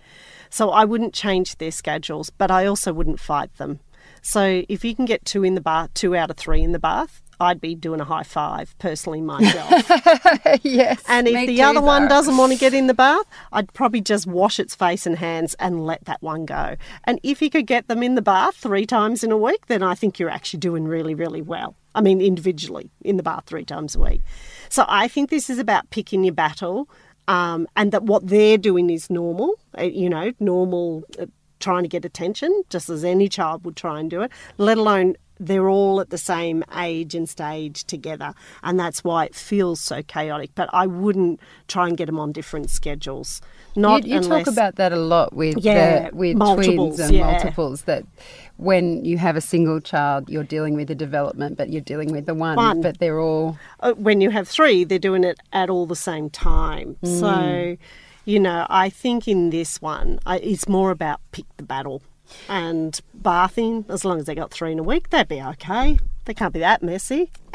So 0.50 0.70
I 0.70 0.84
wouldn't 0.84 1.14
change 1.14 1.56
their 1.56 1.70
schedules, 1.70 2.30
but 2.30 2.50
I 2.50 2.66
also 2.66 2.92
wouldn't 2.92 3.20
fight 3.20 3.56
them. 3.56 3.80
So 4.22 4.62
if 4.68 4.84
you 4.84 4.94
can 4.94 5.04
get 5.04 5.24
two 5.24 5.44
in 5.44 5.54
the 5.56 5.60
bath, 5.60 5.92
two 5.94 6.16
out 6.16 6.30
of 6.30 6.36
three 6.36 6.62
in 6.62 6.72
the 6.72 6.78
bath, 6.78 7.20
I'd 7.40 7.60
be 7.60 7.74
doing 7.74 8.00
a 8.00 8.04
high 8.04 8.22
five 8.22 8.74
personally 8.78 9.20
myself. 9.20 9.68
yes. 10.62 11.02
And 11.08 11.26
if 11.26 11.48
the 11.48 11.60
other 11.62 11.80
one 11.80 12.06
doesn't 12.06 12.36
want 12.36 12.52
to 12.52 12.58
get 12.58 12.72
in 12.72 12.86
the 12.86 12.94
bath, 12.94 13.26
I'd 13.50 13.72
probably 13.72 14.00
just 14.00 14.28
wash 14.28 14.60
its 14.60 14.76
face 14.76 15.06
and 15.06 15.18
hands 15.18 15.54
and 15.58 15.84
let 15.84 16.04
that 16.04 16.22
one 16.22 16.46
go. 16.46 16.76
And 17.04 17.18
if 17.24 17.42
you 17.42 17.50
could 17.50 17.66
get 17.66 17.88
them 17.88 18.02
in 18.02 18.14
the 18.14 18.22
bath 18.22 18.54
three 18.54 18.86
times 18.86 19.24
in 19.24 19.32
a 19.32 19.36
week, 19.36 19.66
then 19.66 19.82
I 19.82 19.94
think 19.96 20.20
you're 20.20 20.30
actually 20.30 20.60
doing 20.60 20.84
really, 20.84 21.16
really 21.16 21.42
well. 21.42 21.74
I 21.96 22.00
mean, 22.00 22.20
individually 22.20 22.90
in 23.00 23.16
the 23.16 23.24
bath 23.24 23.44
three 23.46 23.64
times 23.64 23.96
a 23.96 23.98
week. 23.98 24.22
So 24.68 24.84
I 24.88 25.08
think 25.08 25.30
this 25.30 25.50
is 25.50 25.58
about 25.58 25.90
picking 25.90 26.22
your 26.24 26.34
battle. 26.34 26.88
Um, 27.28 27.68
and 27.76 27.92
that 27.92 28.02
what 28.02 28.26
they're 28.26 28.58
doing 28.58 28.90
is 28.90 29.08
normal, 29.08 29.54
uh, 29.78 29.84
you 29.84 30.10
know, 30.10 30.32
normal 30.40 31.04
uh, 31.20 31.26
trying 31.62 31.84
to 31.84 31.88
get 31.88 32.04
attention, 32.04 32.62
just 32.68 32.90
as 32.90 33.04
any 33.04 33.28
child 33.28 33.64
would 33.64 33.76
try 33.76 33.98
and 33.98 34.10
do 34.10 34.20
it, 34.20 34.30
let 34.58 34.76
alone 34.76 35.16
they're 35.40 35.68
all 35.68 36.00
at 36.00 36.10
the 36.10 36.18
same 36.18 36.62
age 36.76 37.14
and 37.14 37.28
stage 37.28 37.84
together, 37.84 38.32
and 38.62 38.78
that's 38.78 39.02
why 39.02 39.24
it 39.24 39.34
feels 39.34 39.80
so 39.80 40.02
chaotic. 40.02 40.50
But 40.54 40.70
I 40.72 40.86
wouldn't 40.86 41.40
try 41.66 41.88
and 41.88 41.96
get 41.96 42.06
them 42.06 42.18
on 42.18 42.32
different 42.32 42.70
schedules. 42.70 43.40
Not 43.74 44.04
you, 44.04 44.12
you 44.12 44.16
unless, 44.18 44.44
talk 44.44 44.52
about 44.52 44.76
that 44.76 44.92
a 44.92 44.96
lot 44.96 45.32
with 45.32 45.58
yeah, 45.58 46.10
the, 46.10 46.16
with 46.16 46.38
twins 46.38 47.00
and 47.00 47.14
yeah. 47.14 47.32
multiples. 47.32 47.82
That 47.82 48.04
when 48.56 49.04
you 49.04 49.18
have 49.18 49.34
a 49.34 49.40
single 49.40 49.80
child, 49.80 50.28
you're 50.28 50.44
dealing 50.44 50.74
with 50.74 50.88
the 50.88 50.94
development, 50.94 51.56
but 51.56 51.70
you're 51.70 51.80
dealing 51.80 52.12
with 52.12 52.26
the 52.26 52.34
one. 52.34 52.56
one. 52.56 52.80
But 52.80 52.98
they're 52.98 53.20
all 53.20 53.58
uh, 53.80 53.94
when 53.94 54.20
you 54.20 54.30
have 54.30 54.46
three, 54.46 54.84
they're 54.84 54.98
doing 54.98 55.24
it 55.24 55.40
at 55.52 55.70
all 55.70 55.86
the 55.86 55.96
same 55.96 56.30
time. 56.30 56.96
Mm. 57.02 57.20
So. 57.20 57.76
You 58.24 58.40
know, 58.40 58.66
I 58.70 58.88
think 58.88 59.26
in 59.26 59.50
this 59.50 59.82
one, 59.82 60.20
I, 60.24 60.38
it's 60.38 60.68
more 60.68 60.90
about 60.90 61.20
pick 61.32 61.46
the 61.56 61.64
battle 61.64 62.02
and 62.48 62.98
bathing, 63.20 63.84
as 63.88 64.04
long 64.04 64.18
as 64.18 64.26
they 64.26 64.34
got 64.34 64.50
three 64.50 64.72
in 64.72 64.78
a 64.78 64.82
week, 64.82 65.10
they'd 65.10 65.28
be 65.28 65.42
okay. 65.42 65.98
They 66.24 66.34
can't 66.34 66.54
be 66.54 66.60
that 66.60 66.84
messy. 66.84 67.32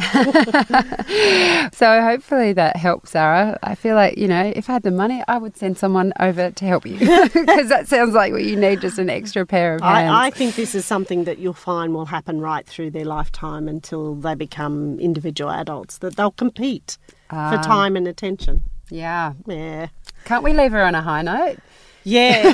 so 1.74 2.02
hopefully 2.02 2.52
that 2.52 2.76
helps, 2.76 3.12
Sarah. 3.12 3.58
I 3.64 3.76
feel 3.76 3.96
like, 3.96 4.18
you 4.18 4.28
know, 4.28 4.52
if 4.54 4.70
I 4.70 4.74
had 4.74 4.84
the 4.84 4.92
money, 4.92 5.24
I 5.26 5.38
would 5.38 5.56
send 5.56 5.78
someone 5.78 6.12
over 6.20 6.52
to 6.52 6.66
help 6.66 6.86
you 6.86 7.00
because 7.34 7.70
that 7.70 7.88
sounds 7.88 8.14
like 8.14 8.34
what 8.34 8.44
you 8.44 8.58
need, 8.58 8.82
just 8.82 9.00
an 9.00 9.10
extra 9.10 9.46
pair 9.46 9.76
of 9.76 9.82
hands. 9.82 10.12
I, 10.12 10.28
I, 10.28 10.30
think 10.32 10.56
this 10.56 10.76
is 10.76 10.86
something 10.86 11.24
that 11.24 11.40
you'll 11.40 11.54
find 11.54 11.94
will 11.94 12.08
happen 12.08 12.42
right 12.42 12.66
through 12.66 12.92
their 12.92 13.06
lifetime 13.06 13.70
until 13.70 14.16
they 14.16 14.36
become 14.36 15.00
individual 15.00 15.50
adults, 15.50 16.00
that 16.00 16.18
they'll 16.18 16.32
compete 16.32 16.98
for 17.30 17.38
ah. 17.38 17.62
time 17.62 17.96
and 17.96 18.06
attention. 18.06 18.64
Yeah. 18.90 19.34
Yeah. 19.46 19.88
Can't 20.28 20.44
we 20.44 20.52
leave 20.52 20.74
her 20.74 20.84
on 20.84 20.94
a 20.94 21.02
high 21.02 21.22
note? 21.22 21.56
Yeah, 22.04 22.54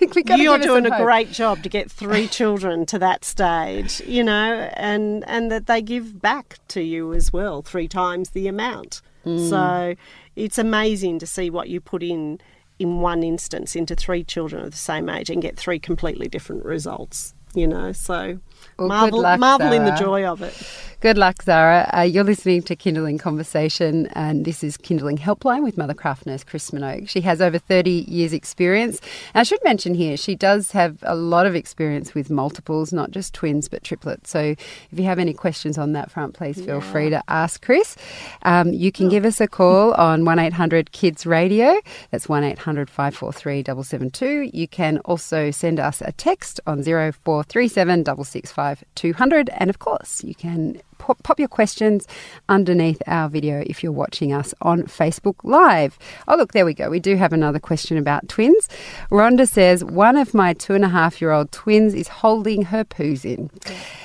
you're 0.00 0.58
doing 0.58 0.86
a 0.86 0.94
hope. 0.94 1.02
great 1.02 1.30
job 1.30 1.62
to 1.62 1.68
get 1.68 1.90
three 1.90 2.26
children 2.38 2.86
to 2.86 2.98
that 3.00 3.22
stage, 3.22 4.00
you 4.06 4.24
know, 4.24 4.70
and 4.74 5.22
and 5.26 5.50
that 5.50 5.66
they 5.66 5.82
give 5.82 6.22
back 6.22 6.58
to 6.68 6.82
you 6.82 7.12
as 7.12 7.30
well, 7.30 7.60
three 7.60 7.86
times 7.86 8.30
the 8.30 8.48
amount. 8.48 9.02
Mm. 9.26 9.50
So 9.50 9.94
it's 10.36 10.56
amazing 10.56 11.18
to 11.18 11.26
see 11.26 11.50
what 11.50 11.68
you 11.68 11.82
put 11.82 12.02
in 12.02 12.40
in 12.78 13.00
one 13.00 13.22
instance 13.22 13.76
into 13.76 13.94
three 13.94 14.24
children 14.24 14.64
of 14.64 14.70
the 14.70 14.78
same 14.78 15.10
age 15.10 15.28
and 15.28 15.42
get 15.42 15.58
three 15.58 15.78
completely 15.78 16.28
different 16.28 16.64
results. 16.64 17.34
You 17.54 17.66
know, 17.66 17.92
so 17.92 18.38
well, 18.78 18.88
marvel, 18.88 19.20
luck, 19.20 19.38
marvel 19.38 19.72
in 19.72 19.84
the 19.84 19.94
joy 19.96 20.24
of 20.24 20.40
it. 20.40 20.54
Good 21.02 21.18
luck, 21.18 21.42
Zara. 21.42 21.90
Uh, 21.92 22.02
you're 22.02 22.22
listening 22.22 22.62
to 22.62 22.76
Kinderling 22.76 23.18
Conversation, 23.18 24.06
and 24.12 24.44
this 24.44 24.62
is 24.62 24.76
Kinderling 24.76 25.18
Helpline 25.18 25.64
with 25.64 25.74
Mothercraft 25.74 26.26
nurse 26.26 26.44
Chris 26.44 26.70
Minogue. 26.70 27.08
She 27.08 27.22
has 27.22 27.42
over 27.42 27.58
30 27.58 28.04
years' 28.06 28.32
experience. 28.32 29.00
And 29.34 29.40
I 29.40 29.42
should 29.42 29.58
mention 29.64 29.94
here, 29.94 30.16
she 30.16 30.36
does 30.36 30.70
have 30.70 30.98
a 31.02 31.16
lot 31.16 31.44
of 31.44 31.56
experience 31.56 32.14
with 32.14 32.30
multiples, 32.30 32.92
not 32.92 33.10
just 33.10 33.34
twins, 33.34 33.68
but 33.68 33.82
triplets. 33.82 34.30
So 34.30 34.38
if 34.38 34.92
you 34.92 35.02
have 35.02 35.18
any 35.18 35.32
questions 35.34 35.76
on 35.76 35.90
that 35.94 36.08
front, 36.08 36.34
please 36.34 36.64
feel 36.64 36.76
yeah. 36.76 36.92
free 36.92 37.10
to 37.10 37.20
ask 37.26 37.60
Chris. 37.64 37.96
Um, 38.44 38.72
you 38.72 38.92
can 38.92 39.08
give 39.08 39.24
us 39.24 39.40
a 39.40 39.48
call 39.48 39.94
on 40.00 40.24
1 40.24 40.38
800 40.38 40.92
Kids 40.92 41.26
Radio. 41.26 41.80
That's 42.12 42.28
1 42.28 42.44
800 42.44 42.88
543 42.88 43.64
772. 43.64 44.56
You 44.56 44.68
can 44.68 44.98
also 44.98 45.50
send 45.50 45.80
us 45.80 46.00
a 46.00 46.12
text 46.12 46.60
on 46.64 46.84
0437 46.84 48.04
665 48.04 48.84
200. 48.94 49.50
And 49.58 49.68
of 49.68 49.80
course, 49.80 50.22
you 50.22 50.36
can 50.36 50.80
pop, 51.02 51.38
your 51.38 51.48
questions 51.48 52.06
underneath 52.48 53.02
our 53.06 53.28
video 53.28 53.62
if 53.66 53.82
you're 53.82 53.92
watching 53.92 54.32
us 54.32 54.54
on 54.62 54.84
Facebook 54.84 55.36
Live. 55.42 55.98
Oh, 56.28 56.36
look, 56.36 56.52
there 56.52 56.64
we 56.64 56.74
go. 56.74 56.88
We 56.88 57.00
do 57.00 57.16
have 57.16 57.32
another 57.32 57.58
question 57.58 57.96
about 57.96 58.28
twins. 58.28 58.68
Rhonda 59.10 59.48
says, 59.48 59.84
One 59.84 60.16
of 60.16 60.34
my 60.34 60.52
two 60.52 60.74
and 60.74 60.84
a 60.84 60.88
half 60.88 61.20
year 61.20 61.32
old 61.32 61.50
twins 61.52 61.94
is 61.94 62.08
holding 62.08 62.62
her 62.62 62.84
poos 62.84 63.24
in. 63.24 63.50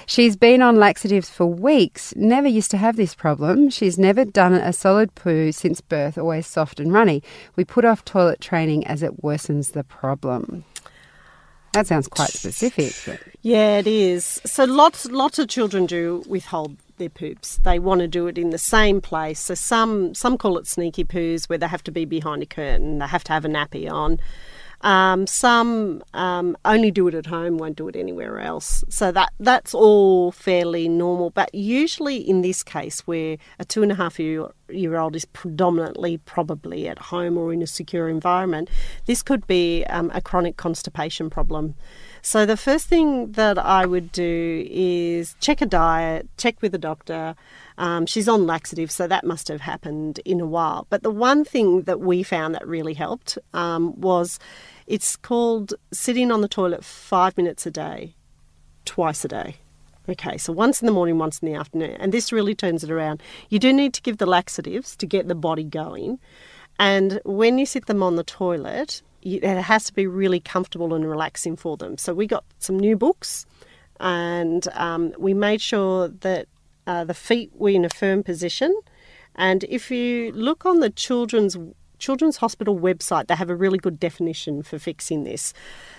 She's 0.06 0.36
been 0.36 0.62
on 0.62 0.78
laxatives 0.78 1.30
for 1.30 1.46
weeks, 1.46 2.16
never 2.16 2.48
used 2.48 2.72
to 2.72 2.78
have 2.78 2.96
this 2.96 3.14
problem. 3.14 3.70
She's 3.70 3.98
never 4.00 4.26
done 4.26 4.54
a 4.54 4.74
solid 4.74 5.14
poo 5.16 5.52
since 5.52 5.82
birth, 5.82 6.18
always 6.18 6.48
soft 6.48 6.80
and 6.80 6.92
runny. 6.92 7.22
We 7.56 7.66
put 7.66 7.86
off 7.86 8.06
toilet 8.06 8.42
training 8.42 8.88
as 8.88 9.04
it 9.04 9.22
worsens 9.22 9.74
the 9.74 9.84
problem. 9.84 10.64
That 11.74 11.88
sounds 11.88 12.08
quite 12.08 12.30
specific. 12.30 12.94
But. 13.06 13.20
Yeah, 13.42 13.78
it 13.78 13.88
is. 13.88 14.42
So 14.46 14.64
lots 14.64 15.06
lots 15.06 15.38
of 15.38 15.48
children 15.48 15.86
do 15.86 16.24
withhold 16.28 16.78
their 16.98 17.10
poops. 17.10 17.60
They 17.64 17.80
want 17.80 18.02
to 18.02 18.08
do 18.08 18.28
it 18.28 18.38
in 18.38 18.50
the 18.50 18.58
same 18.58 19.02
place. 19.02 19.40
So 19.40 19.56
some 19.56 20.14
some 20.14 20.38
call 20.38 20.58
it 20.58 20.68
sneaky 20.68 21.04
poos, 21.04 21.50
where 21.50 21.58
they 21.58 21.68
have 21.68 21.84
to 21.84 21.92
be 21.92 22.06
behind 22.06 22.44
a 22.44 22.46
curtain. 22.46 23.00
They 23.00 23.08
have 23.08 23.24
to 23.26 23.34
have 23.34 23.46
a 23.46 23.50
nappy 23.50 23.90
on. 23.90 24.20
Um, 24.82 25.26
some 25.26 26.04
um, 26.14 26.56
only 26.64 26.92
do 26.92 27.08
it 27.08 27.16
at 27.16 27.26
home, 27.26 27.58
won't 27.58 27.78
do 27.78 27.88
it 27.88 27.96
anywhere 27.96 28.40
else. 28.40 28.84
So 28.90 29.12
that 29.12 29.34
that's 29.40 29.74
all 29.74 30.32
fairly 30.32 30.88
normal. 30.88 31.32
But 31.32 31.54
usually 31.54 32.18
in 32.18 32.42
this 32.42 32.64
case, 32.64 33.00
where 33.02 33.38
a 33.60 33.66
two 33.66 33.82
and 33.82 33.92
a 33.92 33.96
half 33.96 34.20
year 34.20 34.50
year 34.70 34.98
old 34.98 35.16
is 35.16 35.26
predominantly 35.26 36.18
probably 36.18 36.88
at 36.88 37.00
home 37.00 37.38
or 37.38 37.52
in 37.54 37.62
a 37.62 37.68
secure 37.68 38.08
environment, 38.08 38.70
this 39.06 39.24
could 39.24 39.48
be 39.48 39.84
um, 39.86 40.12
a 40.14 40.22
chronic 40.22 40.58
constipation 40.58 41.30
problem. 41.30 41.74
So 42.22 42.46
the 42.46 42.58
first 42.58 42.88
thing 42.88 43.32
that 43.34 43.58
I 43.58 43.86
would 43.86 44.12
do 44.12 44.68
is 44.70 45.36
check 45.40 45.62
a 45.62 45.66
diet, 45.66 46.28
check 46.38 46.62
with 46.62 46.74
a 46.76 46.78
doctor. 46.78 47.36
Um, 47.78 48.06
she's 48.06 48.28
on 48.28 48.46
laxative, 48.46 48.92
so 48.92 49.08
that 49.08 49.26
must 49.26 49.48
have 49.48 49.62
happened 49.62 50.20
in 50.26 50.42
a 50.42 50.46
while. 50.46 50.88
But 50.90 51.04
the 51.04 51.12
one 51.12 51.46
thing 51.46 51.84
that 51.84 52.00
we 52.00 52.24
found 52.24 52.56
that 52.56 52.68
really 52.68 52.94
helped 52.94 53.38
um, 53.54 54.00
was 54.00 54.40
it's 54.88 55.16
called 55.16 55.74
sitting 55.92 56.32
on 56.32 56.42
the 56.42 56.48
toilet 56.48 56.84
five 56.84 57.38
minutes 57.38 57.66
a 57.66 57.72
day, 57.72 58.16
twice 58.86 59.24
a 59.24 59.28
day. 59.28 59.56
Okay, 60.10 60.38
so 60.38 60.54
once 60.54 60.82
in 60.82 60.86
the 60.86 60.94
morning, 60.94 61.18
once 61.18 61.40
in 61.40 61.52
the 61.52 61.60
afternoon. 61.60 61.98
And 62.00 62.14
this 62.14 62.32
really 62.32 62.56
turns 62.56 62.84
it 62.84 62.90
around. 62.92 63.22
You 63.50 63.60
do 63.60 63.74
need 63.74 63.94
to 63.94 64.02
give 64.02 64.18
the 64.18 64.26
laxatives 64.26 64.96
to 64.96 65.06
get 65.06 65.28
the 65.28 65.36
body 65.36 65.66
going. 65.66 66.20
And 66.80 67.20
when 67.26 67.58
you 67.58 67.66
sit 67.66 67.88
them 67.88 68.02
on 68.02 68.16
the 68.16 68.24
toilet, 68.24 69.02
it 69.36 69.62
has 69.62 69.84
to 69.86 69.94
be 69.94 70.08
really 70.08 70.40
comfortable 70.40 70.94
and 70.94 71.08
relaxing 71.08 71.56
for 71.56 71.78
them. 71.78 71.98
So 71.98 72.13
we 72.13 72.28
got 72.28 72.44
some 72.60 72.80
new 72.80 72.96
books, 72.96 73.46
and 74.00 74.68
um, 74.74 75.13
we 75.18 75.34
made 75.34 75.62
sure 75.62 76.08
that 76.08 76.48
uh, 76.86 77.04
the 77.04 77.13
feet 77.13 77.52
were 77.54 77.70
in 77.70 77.86
a 77.86 77.90
firm 77.90 78.24
position. 78.24 78.74
And 79.36 79.63
if 79.66 79.92
you 79.92 80.32
look 80.32 80.66
on 80.66 80.80
the 80.80 80.90
children's 80.90 81.58
Children's 82.00 82.38
Hospital 82.38 82.80
website, 82.80 83.26
they 83.26 83.34
have 83.36 83.50
a 83.50 83.56
really 83.56 83.80
good 83.80 84.00
definition 84.00 84.62
for 84.62 84.78
fixing 84.78 85.24
this. 85.24 85.52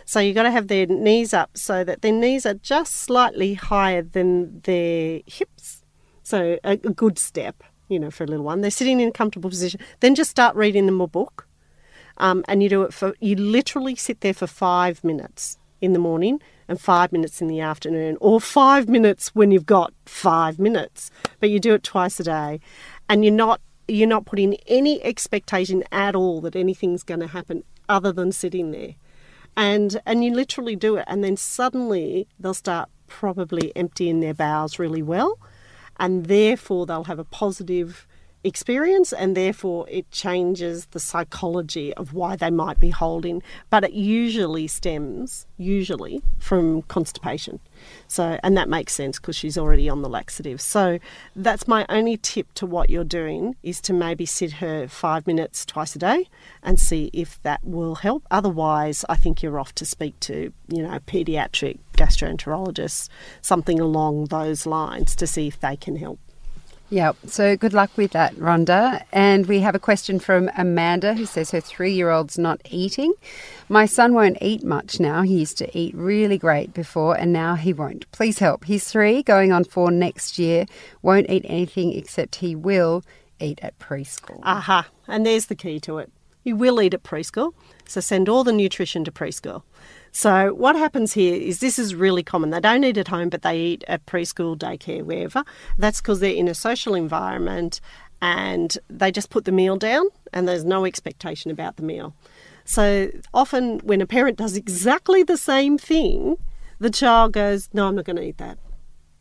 So 0.04 0.20
you've 0.20 0.36
got 0.36 0.44
to 0.44 0.50
have 0.52 0.68
their 0.68 0.86
knees 0.86 1.34
up 1.34 1.50
so 1.56 1.82
that 1.82 2.02
their 2.02 2.12
knees 2.12 2.46
are 2.46 2.54
just 2.54 2.94
slightly 2.94 3.54
higher 3.54 4.02
than 4.02 4.60
their 4.60 5.20
hips. 5.26 5.82
So 6.22 6.58
a, 6.62 6.72
a 6.72 6.76
good 6.76 7.18
step, 7.18 7.64
you 7.88 7.98
know, 7.98 8.12
for 8.12 8.22
a 8.22 8.26
little 8.28 8.44
one. 8.44 8.60
They're 8.60 8.70
sitting 8.70 9.00
in 9.00 9.08
a 9.08 9.12
comfortable 9.12 9.50
position. 9.50 9.80
Then 9.98 10.14
just 10.14 10.30
start 10.30 10.54
reading 10.54 10.86
them 10.86 11.00
a 11.00 11.08
book 11.08 11.47
um, 12.18 12.44
and 12.48 12.62
you 12.62 12.68
do 12.68 12.82
it 12.82 12.92
for, 12.92 13.14
you 13.20 13.36
literally 13.36 13.96
sit 13.96 14.20
there 14.20 14.34
for 14.34 14.46
five 14.46 15.02
minutes 15.02 15.58
in 15.80 15.92
the 15.92 15.98
morning 15.98 16.40
and 16.66 16.80
five 16.80 17.12
minutes 17.12 17.40
in 17.40 17.48
the 17.48 17.60
afternoon, 17.60 18.18
or 18.20 18.40
five 18.40 18.88
minutes 18.88 19.34
when 19.34 19.50
you've 19.50 19.66
got 19.66 19.92
five 20.04 20.58
minutes. 20.58 21.10
But 21.40 21.50
you 21.50 21.60
do 21.60 21.74
it 21.74 21.82
twice 21.82 22.20
a 22.20 22.24
day, 22.24 22.60
and 23.08 23.24
you're 23.24 23.34
not 23.34 23.60
you're 23.86 24.08
not 24.08 24.26
putting 24.26 24.54
any 24.66 25.02
expectation 25.02 25.82
at 25.90 26.14
all 26.14 26.42
that 26.42 26.54
anything's 26.54 27.02
going 27.02 27.20
to 27.20 27.26
happen 27.26 27.64
other 27.88 28.12
than 28.12 28.32
sitting 28.32 28.70
there, 28.72 28.96
and 29.56 30.00
and 30.04 30.24
you 30.24 30.34
literally 30.34 30.76
do 30.76 30.96
it, 30.96 31.04
and 31.06 31.24
then 31.24 31.36
suddenly 31.36 32.26
they'll 32.38 32.52
start 32.52 32.90
probably 33.06 33.74
emptying 33.74 34.20
their 34.20 34.34
bowels 34.34 34.78
really 34.78 35.02
well, 35.02 35.38
and 35.98 36.26
therefore 36.26 36.84
they'll 36.84 37.04
have 37.04 37.18
a 37.18 37.24
positive 37.24 38.06
experience 38.48 39.12
and 39.12 39.36
therefore 39.36 39.86
it 39.88 40.10
changes 40.10 40.86
the 40.86 41.00
psychology 41.00 41.94
of 41.94 42.12
why 42.12 42.34
they 42.34 42.50
might 42.50 42.80
be 42.80 42.90
holding 42.90 43.42
but 43.70 43.84
it 43.84 43.92
usually 43.92 44.66
stems 44.66 45.46
usually 45.56 46.22
from 46.38 46.82
constipation. 46.82 47.60
So 48.06 48.38
and 48.42 48.56
that 48.56 48.68
makes 48.68 48.94
sense 48.94 49.18
because 49.18 49.36
she's 49.36 49.58
already 49.58 49.88
on 49.88 50.02
the 50.02 50.08
laxative. 50.08 50.60
So 50.60 50.98
that's 51.36 51.68
my 51.68 51.84
only 51.88 52.16
tip 52.16 52.52
to 52.54 52.66
what 52.66 52.90
you're 52.90 53.04
doing 53.04 53.56
is 53.62 53.80
to 53.82 53.92
maybe 53.92 54.26
sit 54.26 54.52
her 54.54 54.88
5 54.88 55.26
minutes 55.26 55.64
twice 55.64 55.94
a 55.94 55.98
day 55.98 56.28
and 56.62 56.80
see 56.80 57.10
if 57.12 57.40
that 57.42 57.60
will 57.62 57.96
help. 57.96 58.24
Otherwise 58.30 59.04
i 59.08 59.16
think 59.16 59.42
you're 59.42 59.58
off 59.58 59.74
to 59.74 59.84
speak 59.84 60.18
to 60.20 60.52
you 60.68 60.82
know 60.82 60.98
pediatric 61.06 61.78
gastroenterologists 61.96 63.08
something 63.40 63.80
along 63.80 64.26
those 64.26 64.66
lines 64.66 65.14
to 65.16 65.26
see 65.26 65.46
if 65.46 65.60
they 65.60 65.76
can 65.76 65.96
help 65.96 66.18
yeah, 66.90 67.12
so 67.26 67.56
good 67.56 67.74
luck 67.74 67.90
with 67.96 68.12
that, 68.12 68.34
Rhonda. 68.36 69.02
And 69.12 69.46
we 69.46 69.60
have 69.60 69.74
a 69.74 69.78
question 69.78 70.18
from 70.18 70.50
Amanda 70.56 71.14
who 71.14 71.26
says 71.26 71.50
her 71.50 71.60
three 71.60 71.92
year 71.92 72.10
old's 72.10 72.38
not 72.38 72.60
eating. 72.70 73.12
My 73.68 73.84
son 73.84 74.14
won't 74.14 74.38
eat 74.40 74.64
much 74.64 74.98
now. 74.98 75.22
He 75.22 75.38
used 75.38 75.58
to 75.58 75.78
eat 75.78 75.94
really 75.94 76.38
great 76.38 76.72
before, 76.72 77.16
and 77.16 77.32
now 77.32 77.56
he 77.56 77.72
won't. 77.72 78.10
Please 78.12 78.38
help. 78.38 78.64
He's 78.64 78.90
three, 78.90 79.22
going 79.22 79.52
on 79.52 79.64
four 79.64 79.90
next 79.90 80.38
year, 80.38 80.64
won't 81.02 81.28
eat 81.28 81.44
anything 81.46 81.92
except 81.92 82.36
he 82.36 82.54
will 82.54 83.02
eat 83.38 83.60
at 83.62 83.78
preschool. 83.78 84.40
Aha, 84.42 84.86
and 85.06 85.26
there's 85.26 85.46
the 85.46 85.54
key 85.54 85.78
to 85.80 85.98
it. 85.98 86.10
He 86.42 86.54
will 86.54 86.80
eat 86.80 86.94
at 86.94 87.02
preschool, 87.02 87.52
so 87.86 88.00
send 88.00 88.28
all 88.28 88.44
the 88.44 88.52
nutrition 88.52 89.04
to 89.04 89.12
preschool. 89.12 89.62
So 90.12 90.54
what 90.54 90.76
happens 90.76 91.12
here 91.12 91.34
is 91.34 91.60
this 91.60 91.78
is 91.78 91.94
really 91.94 92.22
common. 92.22 92.50
They 92.50 92.60
don't 92.60 92.84
eat 92.84 92.96
at 92.96 93.08
home, 93.08 93.28
but 93.28 93.42
they 93.42 93.58
eat 93.58 93.84
at 93.88 94.06
preschool, 94.06 94.56
daycare, 94.56 95.02
wherever. 95.02 95.44
That's 95.76 96.00
because 96.00 96.20
they're 96.20 96.32
in 96.32 96.48
a 96.48 96.54
social 96.54 96.94
environment 96.94 97.80
and 98.20 98.76
they 98.88 99.12
just 99.12 99.30
put 99.30 99.44
the 99.44 99.52
meal 99.52 99.76
down 99.76 100.06
and 100.32 100.48
there's 100.48 100.64
no 100.64 100.84
expectation 100.84 101.50
about 101.50 101.76
the 101.76 101.82
meal. 101.82 102.14
So 102.64 103.10
often 103.32 103.78
when 103.80 104.00
a 104.00 104.06
parent 104.06 104.38
does 104.38 104.56
exactly 104.56 105.22
the 105.22 105.36
same 105.36 105.78
thing, 105.78 106.36
the 106.78 106.90
child 106.90 107.32
goes, 107.32 107.68
No, 107.72 107.88
I'm 107.88 107.96
not 107.96 108.04
going 108.04 108.16
to 108.16 108.22
eat 108.22 108.38
that. 108.38 108.58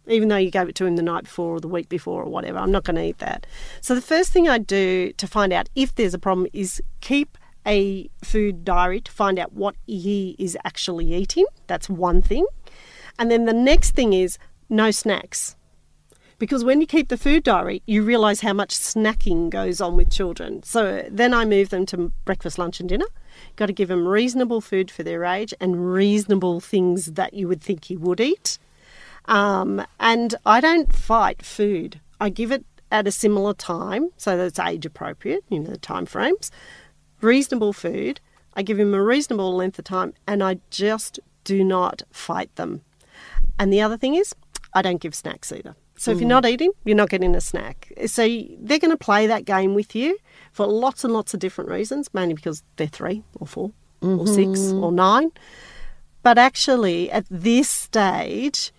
Even 0.07 0.29
though 0.29 0.37
you 0.37 0.51
gave 0.51 0.69
it 0.69 0.75
to 0.75 0.85
him 0.85 0.95
the 0.95 1.01
night 1.01 1.25
before 1.25 1.55
or 1.55 1.59
the 1.59 1.67
week 1.67 1.89
before 1.89 2.23
or 2.23 2.29
whatever, 2.29 2.57
I'm 2.57 2.71
not 2.71 2.85
going 2.85 2.95
to 2.95 3.03
eat 3.03 3.17
that. 3.19 3.45
So 3.81 3.93
the 3.93 4.01
first 4.01 4.31
thing 4.31 4.47
I 4.47 4.57
do 4.57 5.11
to 5.13 5.27
find 5.27 5.51
out 5.51 5.69
if 5.75 5.95
there's 5.95 6.13
a 6.13 6.19
problem 6.19 6.47
is 6.53 6.81
keep 7.01 7.37
a 7.67 8.09
food 8.23 8.63
diary 8.63 9.01
to 9.01 9.11
find 9.11 9.37
out 9.37 9.53
what 9.53 9.75
he 9.85 10.35
is 10.39 10.57
actually 10.63 11.13
eating. 11.13 11.45
That's 11.67 11.89
one 11.89 12.21
thing. 12.21 12.47
And 13.19 13.29
then 13.29 13.45
the 13.45 13.53
next 13.53 13.91
thing 13.91 14.13
is 14.13 14.37
no 14.69 14.91
snacks. 14.91 15.55
Because 16.39 16.63
when 16.63 16.79
you 16.81 16.87
keep 16.87 17.09
the 17.09 17.17
food 17.17 17.43
diary, 17.43 17.81
you 17.87 18.03
realize 18.03 18.41
how 18.41 18.53
much 18.53 18.69
snacking 18.69 19.49
goes 19.49 19.81
on 19.81 19.97
with 19.97 20.11
children. 20.11 20.61
So 20.61 21.03
then 21.09 21.33
I 21.33 21.45
move 21.45 21.69
them 21.69 21.85
to 21.87 22.11
breakfast, 22.25 22.59
lunch, 22.59 22.79
and 22.79 22.87
dinner. 22.87 23.07
Got 23.55 23.67
to 23.67 23.73
give 23.73 23.87
them 23.87 24.07
reasonable 24.07 24.61
food 24.61 24.91
for 24.91 25.01
their 25.01 25.25
age 25.25 25.53
and 25.59 25.91
reasonable 25.91 26.59
things 26.59 27.13
that 27.13 27.33
you 27.33 27.47
would 27.47 27.61
think 27.61 27.85
he 27.85 27.97
would 27.97 28.19
eat. 28.19 28.59
Um, 29.25 29.83
and 29.99 30.35
I 30.45 30.61
don't 30.61 30.93
fight 30.93 31.43
food. 31.43 31.99
I 32.21 32.29
give 32.29 32.51
it 32.51 32.65
at 32.91 33.07
a 33.07 33.11
similar 33.11 33.53
time 33.53 34.11
so 34.15 34.37
that 34.37 34.45
it's 34.45 34.59
age 34.59 34.85
appropriate, 34.85 35.43
you 35.49 35.59
know, 35.59 35.71
the 35.71 35.77
time 35.77 36.05
frames 36.05 36.51
reasonable 37.21 37.73
food. 37.73 38.19
I 38.53 38.63
give 38.63 38.79
him 38.79 38.93
a 38.93 39.03
reasonable 39.03 39.55
length 39.55 39.77
of 39.79 39.85
time 39.85 40.13
and 40.27 40.43
I 40.43 40.59
just 40.69 41.19
do 41.43 41.63
not 41.63 42.03
fight 42.11 42.55
them. 42.55 42.81
And 43.59 43.71
the 43.71 43.81
other 43.81 43.97
thing 43.97 44.15
is, 44.15 44.33
I 44.73 44.81
don't 44.81 45.01
give 45.01 45.15
snacks 45.15 45.51
either. 45.51 45.75
So 45.97 46.11
if 46.11 46.19
you're 46.19 46.27
mm. 46.27 46.29
not 46.29 46.45
eating, 46.45 46.71
you're 46.85 46.95
not 46.95 47.09
getting 47.09 47.33
a 47.33 47.41
snack. 47.41 47.91
So 48.05 48.21
they're 48.59 48.77
going 48.77 48.91
to 48.91 48.97
play 48.97 49.25
that 49.25 49.45
game 49.45 49.73
with 49.73 49.95
you 49.95 50.17
for 50.51 50.67
lots 50.67 51.03
and 51.03 51.11
lots 51.11 51.33
of 51.33 51.39
different 51.39 51.71
reasons, 51.71 52.13
mainly 52.13 52.35
because 52.35 52.61
they're 52.75 52.87
three 52.87 53.23
or 53.39 53.47
4 53.47 53.71
mm-hmm. 54.01 54.19
or 54.19 54.27
six 54.27 54.59
mm-hmm. 54.59 54.83
or 54.83 54.91
nine. 54.91 55.31
But 56.21 56.37
actually, 56.37 57.09
at 57.11 57.25
this 57.31 57.69
stage, 57.69 58.71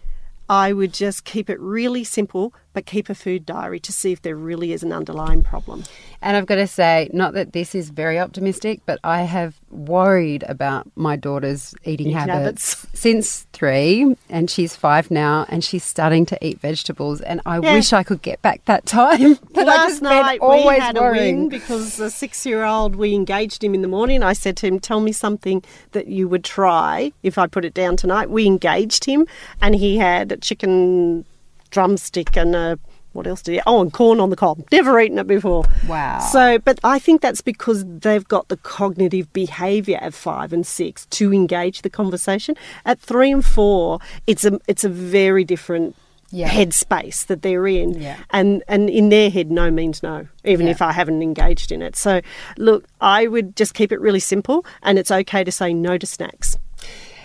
I 0.48 0.72
would 0.72 0.92
just 0.92 1.24
keep 1.24 1.51
it 1.51 1.59
really 1.61 2.05
simple, 2.05 2.55
but 2.79 2.87
keep 2.87 3.09
a 3.11 3.14
food 3.14 3.45
diary 3.45 3.81
to 3.81 3.91
see 3.91 4.12
if 4.12 4.23
there 4.23 4.37
really 4.37 4.71
is 4.73 4.85
an 4.85 4.93
underlying 4.93 5.43
problem. 5.43 5.83
And 6.23 6.37
I've 6.37 6.47
got 6.47 6.57
to 6.57 6.67
say, 6.69 7.11
not 7.12 7.35
that 7.35 7.53
this 7.53 7.75
is 7.75 7.91
very 7.91 8.21
optimistic, 8.21 8.83
but 8.87 9.01
I 9.03 9.23
have 9.23 9.57
worried 9.69 10.45
about 10.49 10.87
my 10.95 11.17
daughter's 11.17 11.75
eating, 11.83 12.07
Eating 12.07 12.12
habits, 12.12 12.75
habits. 12.75 12.87
since 13.01 13.47
three, 13.53 14.14
and 14.29 14.49
she's 14.49 14.77
five 14.77 15.11
now, 15.11 15.45
and 15.49 15.64
she's 15.64 15.83
starting 15.83 16.25
to 16.27 16.38
eat 16.47 16.61
vegetables. 16.61 17.21
And 17.21 17.41
I 17.45 17.59
Yeah. 17.59 17.73
wish 17.73 17.93
I 17.93 18.05
could 18.05 18.23
get 18.23 18.41
back 18.43 18.64
that 18.67 18.87
time. 18.87 19.41
I 19.57 19.62
Last 19.64 19.88
just 19.88 20.03
night 20.03 20.38
always 20.41 20.77
we 20.77 20.81
had 20.81 20.97
a 20.97 21.01
worrying. 21.01 21.38
win 21.41 21.49
because 21.49 21.97
the 21.97 22.11
six-year-old 22.11 22.95
we 22.95 23.12
engaged 23.12 23.64
him 23.64 23.75
in 23.75 23.83
the 23.83 23.88
morning. 23.88 24.23
I 24.23 24.35
said 24.35 24.57
to 24.59 24.67
him, 24.69 24.79
"Tell 24.79 25.01
me 25.01 25.11
something 25.11 25.64
that 25.93 26.07
you 26.07 26.29
would 26.29 26.45
try 26.45 27.11
if 27.25 27.38
I 27.38 27.49
put 27.49 27.64
it 27.64 27.75
down 27.75 27.97
tonight." 27.97 28.31
We 28.31 28.47
engaged 28.47 29.05
him, 29.05 29.27
and 29.61 29.75
he 29.75 29.97
had 29.99 30.41
chicken 30.43 31.25
drumstick 31.71 32.37
and 32.37 32.55
a 32.55 32.79
what 33.15 33.27
else 33.27 33.43
did 33.43 33.53
he? 33.55 33.61
Oh, 33.67 33.81
and 33.81 33.93
corn 33.93 34.21
on 34.21 34.31
the 34.31 34.37
cob. 34.37 34.63
Never 34.71 35.01
eaten 35.01 35.19
it 35.19 35.27
before. 35.27 35.65
Wow. 35.89 36.21
So, 36.21 36.59
but 36.59 36.79
I 36.85 36.99
think 36.99 37.21
that's 37.23 37.41
because 37.41 37.85
they've 37.87 38.27
got 38.29 38.49
the 38.49 38.59
cognitive 38.59 39.33
behaviour 39.33 39.99
at 40.01 40.15
five 40.15 40.53
and 40.53 40.65
six 40.67 41.07
to 41.07 41.33
engage 41.33 41.83
the 41.83 41.91
conversation. 41.91 42.55
At 42.85 43.01
three 43.01 43.33
and 43.33 43.45
four, 43.45 43.99
it's 44.27 44.45
a 44.45 44.61
it's 44.69 44.85
a 44.85 44.89
very 44.89 45.43
different 45.43 45.97
Yeah. 46.31 46.49
headspace 46.51 47.27
that 47.27 47.41
they're 47.41 47.67
in, 47.67 47.95
Yeah. 48.01 48.19
and 48.31 48.63
and 48.69 48.91
in 48.91 49.09
their 49.09 49.31
head, 49.31 49.51
no 49.51 49.71
means 49.71 50.03
no, 50.03 50.27
even 50.45 50.67
Yeah. 50.67 50.73
if 50.73 50.83
I 50.83 50.93
haven't 50.93 51.23
engaged 51.23 51.73
in 51.73 51.81
it. 51.81 51.97
So, 51.97 52.21
look, 52.59 52.85
I 53.01 53.27
would 53.27 53.57
just 53.57 53.73
keep 53.73 53.91
it 53.91 54.01
really 54.01 54.21
simple, 54.21 54.65
and 54.83 54.99
it's 54.99 55.11
okay 55.11 55.43
to 55.43 55.51
say 55.51 55.73
no 55.73 55.97
to 55.97 56.07
snacks. 56.07 56.59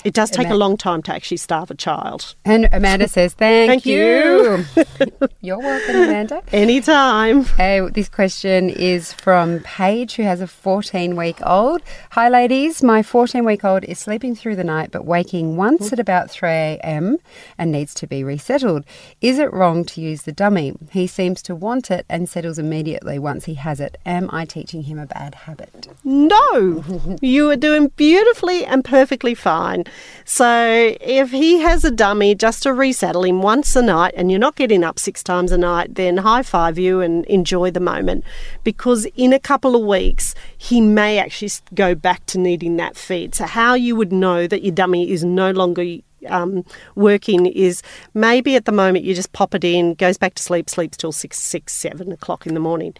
It 0.04 0.13
does 0.13 0.30
take 0.30 0.50
a 0.50 0.56
long 0.56 0.78
time 0.78 1.02
to 1.04 1.13
actually 1.13 1.38
starve 1.38 1.72
a 1.72 1.76
child. 1.76 2.36
And 2.44 2.68
Amanda 2.72 3.08
says, 3.08 3.34
Thank, 3.38 3.70
Thank 3.70 3.86
you. 3.86 4.66
You're 5.42 5.60
welcome, 5.60 5.96
Amanda. 5.96 6.44
Anytime. 6.52 7.46
Uh, 7.58 7.89
this 7.89 8.10
question 8.10 8.70
is 8.70 9.13
from 9.13 9.60
Paige, 9.62 10.16
who 10.16 10.24
has 10.24 10.42
a 10.42 10.48
14 10.48 11.16
week 11.16 11.38
old. 11.46 11.82
Hi, 12.12 12.30
ladies. 12.30 12.84
My 12.84 13.02
14 13.02 13.46
week 13.46 13.63
old 13.63 13.84
is 13.86 14.00
sleeping 14.00 14.36
through 14.36 14.56
the 14.56 14.63
night 14.63 14.92
but 14.92 15.06
waking 15.06 15.56
once 15.56 15.94
at 15.94 16.00
about 16.00 16.30
3 16.30 16.50
a.m. 16.50 17.18
and 17.58 17.72
needs 17.72 17.94
to 17.96 18.08
be 18.08 18.24
resettled. 18.24 18.84
Is 19.22 19.39
it 19.39 19.52
wrong 19.54 19.86
to 19.86 20.02
use 20.02 20.24
the 20.24 20.32
dummy? 20.32 20.74
He 20.92 21.08
seems 21.08 21.42
to 21.44 21.56
want 21.56 21.89
it 21.89 22.06
and 22.10 22.28
settles 22.28 22.60
immediately 22.60 23.20
once 23.20 23.46
he 23.46 23.54
has 23.56 23.80
it. 23.80 23.98
Am 24.06 24.30
I 24.32 24.46
teaching 24.46 24.84
him 24.84 25.00
a 25.00 25.06
bad 25.06 25.36
habit? 25.36 25.88
No, 26.04 26.84
you 27.22 27.50
are 27.50 27.56
doing 27.56 27.88
beautifully 27.96 28.66
and 28.66 28.84
perfectly 28.84 29.34
fine. 29.34 29.86
So, 30.26 30.96
if 31.02 31.32
he 31.32 31.60
has 31.60 31.84
a 31.84 31.92
dummy 31.92 32.36
just 32.36 32.64
to 32.64 32.74
resettle 32.74 33.26
him 33.26 33.42
once 33.42 33.76
a 33.76 33.82
night 33.82 34.14
and 34.16 34.32
you're 34.32 34.40
not 34.40 34.56
getting 34.56 34.84
up 34.84 35.00
six 35.00 35.22
times 35.22 35.52
a 35.52 35.58
night, 35.58 35.96
then 35.96 36.18
high 36.18 36.44
five 36.44 36.80
you 36.80 37.02
and 37.02 37.26
enjoy 37.26 37.72
the 37.72 37.80
moment 37.80 38.24
because 38.64 39.06
in 39.16 39.34
a 39.34 39.40
couple 39.40 39.76
of 39.76 39.84
weeks, 39.84 40.34
he 40.58 40.80
may 40.80 41.20
actually 41.20 41.52
go 41.74 41.94
back 41.94 42.26
to 42.28 42.38
needing 42.38 42.78
that 42.78 42.96
feed. 42.96 43.36
So, 43.36 43.46
how 43.46 43.74
you 43.74 43.96
would 43.96 44.12
know 44.12 44.48
that 44.48 44.64
your 44.64 44.74
dummy 44.74 45.12
is 45.12 45.24
no 45.24 45.52
longer 45.52 45.98
um, 46.30 46.66
working 46.96 47.46
is 47.46 47.82
maybe 48.14 48.56
at 48.56 48.66
the 48.66 48.72
moment 48.72 49.06
you 49.06 49.14
just 49.14 49.34
pop 49.34 49.54
it 49.56 49.64
in, 49.64 49.94
goes 49.96 50.18
back 50.18 50.36
to 50.36 50.44
sleep, 50.44 50.70
sleeps 50.70 50.98
till 50.98 51.12
six, 51.12 51.40
six, 51.40 51.74
seven 51.74 52.12
o'clock 52.12 52.46
in 52.48 52.54
the 52.54 52.60
morning. 52.60 52.94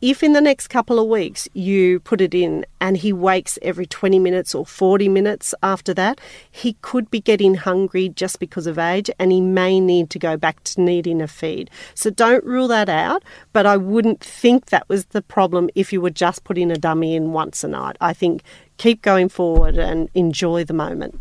If 0.00 0.22
in 0.22 0.32
the 0.32 0.40
next 0.40 0.68
couple 0.68 1.00
of 1.00 1.08
weeks 1.08 1.48
you 1.54 1.98
put 1.98 2.20
it 2.20 2.32
in 2.32 2.64
and 2.80 2.96
he 2.96 3.12
wakes 3.12 3.58
every 3.62 3.84
20 3.84 4.20
minutes 4.20 4.54
or 4.54 4.64
40 4.64 5.08
minutes 5.08 5.56
after 5.60 5.92
that, 5.94 6.20
he 6.48 6.74
could 6.82 7.10
be 7.10 7.20
getting 7.20 7.56
hungry 7.56 8.08
just 8.08 8.38
because 8.38 8.68
of 8.68 8.78
age 8.78 9.10
and 9.18 9.32
he 9.32 9.40
may 9.40 9.80
need 9.80 10.08
to 10.10 10.18
go 10.20 10.36
back 10.36 10.62
to 10.64 10.80
needing 10.80 11.20
a 11.20 11.26
feed. 11.26 11.68
So 11.94 12.10
don't 12.10 12.44
rule 12.44 12.68
that 12.68 12.88
out, 12.88 13.24
but 13.52 13.66
I 13.66 13.76
wouldn't 13.76 14.20
think 14.20 14.66
that 14.66 14.88
was 14.88 15.06
the 15.06 15.22
problem 15.22 15.68
if 15.74 15.92
you 15.92 16.00
were 16.00 16.10
just 16.10 16.44
putting 16.44 16.70
a 16.70 16.76
dummy 16.76 17.16
in 17.16 17.32
once 17.32 17.64
a 17.64 17.68
night. 17.68 17.96
I 18.00 18.12
think 18.12 18.44
keep 18.78 19.02
going 19.02 19.28
forward 19.28 19.76
and 19.76 20.08
enjoy 20.14 20.64
the 20.64 20.72
moment. 20.72 21.20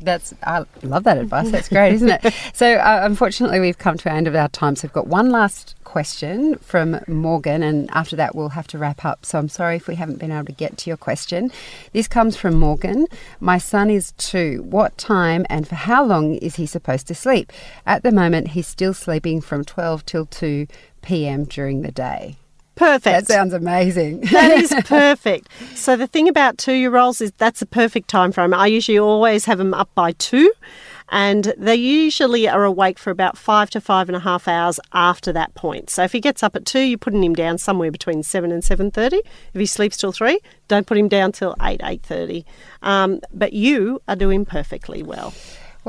That's 0.00 0.32
I 0.44 0.64
love 0.82 1.04
that 1.04 1.18
advice. 1.18 1.50
That's 1.50 1.68
great, 1.68 1.94
isn't 1.94 2.10
it? 2.10 2.34
So, 2.52 2.74
uh, 2.74 3.00
unfortunately, 3.02 3.58
we've 3.60 3.78
come 3.78 3.96
to 3.96 4.04
the 4.04 4.12
end 4.12 4.26
of 4.26 4.34
our 4.34 4.48
time. 4.48 4.76
So, 4.76 4.86
I've 4.86 4.92
got 4.92 5.06
one 5.06 5.30
last 5.30 5.74
question 5.84 6.56
from 6.56 7.00
Morgan, 7.06 7.62
and 7.62 7.90
after 7.92 8.16
that, 8.16 8.34
we'll 8.34 8.50
have 8.50 8.66
to 8.68 8.78
wrap 8.78 9.04
up. 9.04 9.24
So, 9.24 9.38
I'm 9.38 9.48
sorry 9.48 9.76
if 9.76 9.88
we 9.88 9.94
haven't 9.94 10.18
been 10.18 10.30
able 10.30 10.46
to 10.46 10.52
get 10.52 10.76
to 10.78 10.90
your 10.90 10.96
question. 10.96 11.50
This 11.92 12.06
comes 12.06 12.36
from 12.36 12.54
Morgan. 12.54 13.06
My 13.40 13.58
son 13.58 13.88
is 13.88 14.12
two. 14.12 14.62
What 14.62 14.98
time 14.98 15.46
and 15.48 15.66
for 15.66 15.76
how 15.76 16.04
long 16.04 16.34
is 16.34 16.56
he 16.56 16.66
supposed 16.66 17.06
to 17.08 17.14
sleep? 17.14 17.52
At 17.86 18.02
the 18.02 18.12
moment, 18.12 18.48
he's 18.48 18.66
still 18.66 18.94
sleeping 18.94 19.40
from 19.40 19.64
12 19.64 20.04
till 20.04 20.26
2 20.26 20.66
p.m. 21.02 21.44
during 21.44 21.82
the 21.82 21.92
day. 21.92 22.36
Perfect. 22.74 23.04
That 23.04 23.26
sounds 23.26 23.52
amazing. 23.52 24.20
that 24.32 24.50
is 24.52 24.74
perfect. 24.84 25.48
So 25.74 25.96
the 25.96 26.06
thing 26.06 26.28
about 26.28 26.58
two-year-olds 26.58 27.20
is 27.20 27.32
that's 27.36 27.60
a 27.60 27.66
perfect 27.66 28.08
time 28.08 28.32
frame. 28.32 28.54
I 28.54 28.66
usually 28.66 28.98
always 28.98 29.44
have 29.44 29.58
them 29.58 29.74
up 29.74 29.94
by 29.94 30.12
two, 30.12 30.50
and 31.10 31.52
they 31.58 31.74
usually 31.74 32.48
are 32.48 32.64
awake 32.64 32.98
for 32.98 33.10
about 33.10 33.36
five 33.36 33.68
to 33.70 33.80
five 33.80 34.08
and 34.08 34.16
a 34.16 34.20
half 34.20 34.48
hours 34.48 34.80
after 34.92 35.32
that 35.32 35.54
point. 35.54 35.90
So 35.90 36.04
if 36.04 36.12
he 36.12 36.20
gets 36.20 36.42
up 36.42 36.56
at 36.56 36.64
two, 36.64 36.80
you're 36.80 36.98
putting 36.98 37.22
him 37.22 37.34
down 37.34 37.58
somewhere 37.58 37.90
between 37.90 38.22
seven 38.22 38.52
and 38.52 38.64
seven 38.64 38.90
thirty. 38.90 39.20
If 39.52 39.60
he 39.60 39.66
sleeps 39.66 39.96
till 39.96 40.12
three, 40.12 40.40
don't 40.68 40.86
put 40.86 40.96
him 40.96 41.08
down 41.08 41.32
till 41.32 41.56
eight 41.62 41.80
eight 41.84 42.02
thirty. 42.02 42.46
Um, 42.82 43.20
but 43.34 43.52
you 43.52 44.00
are 44.08 44.16
doing 44.16 44.44
perfectly 44.44 45.02
well. 45.02 45.34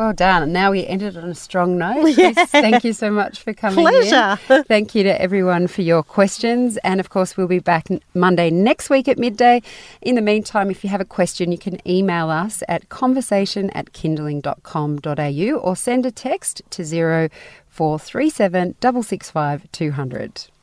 Well 0.01 0.13
done. 0.13 0.41
And 0.41 0.51
now 0.51 0.71
we 0.71 0.87
ended 0.87 1.15
on 1.15 1.25
a 1.25 1.35
strong 1.35 1.77
note. 1.77 2.01
Chris, 2.15 2.35
thank 2.49 2.83
you 2.83 2.91
so 2.91 3.11
much 3.11 3.39
for 3.39 3.53
coming. 3.53 3.85
in. 3.85 3.85
Pleasure. 3.85 4.63
Thank 4.67 4.95
you 4.95 5.03
to 5.03 5.21
everyone 5.21 5.67
for 5.67 5.83
your 5.83 6.01
questions. 6.01 6.77
And 6.77 6.99
of 6.99 7.11
course, 7.11 7.37
we'll 7.37 7.45
be 7.45 7.59
back 7.59 7.87
Monday 8.15 8.49
next 8.49 8.89
week 8.89 9.07
at 9.07 9.19
midday. 9.19 9.61
In 10.01 10.15
the 10.15 10.21
meantime, 10.23 10.71
if 10.71 10.83
you 10.83 10.89
have 10.89 11.01
a 11.01 11.05
question, 11.05 11.51
you 11.51 11.59
can 11.59 11.87
email 11.87 12.31
us 12.31 12.63
at 12.67 12.89
conversation 12.89 13.69
at 13.69 13.93
kinderling.com.au 13.93 15.59
or 15.59 15.75
send 15.75 16.05
a 16.07 16.11
text 16.11 16.63
to 16.71 16.83
0437 16.83 18.73
665 18.81 19.71
200. 19.71 20.47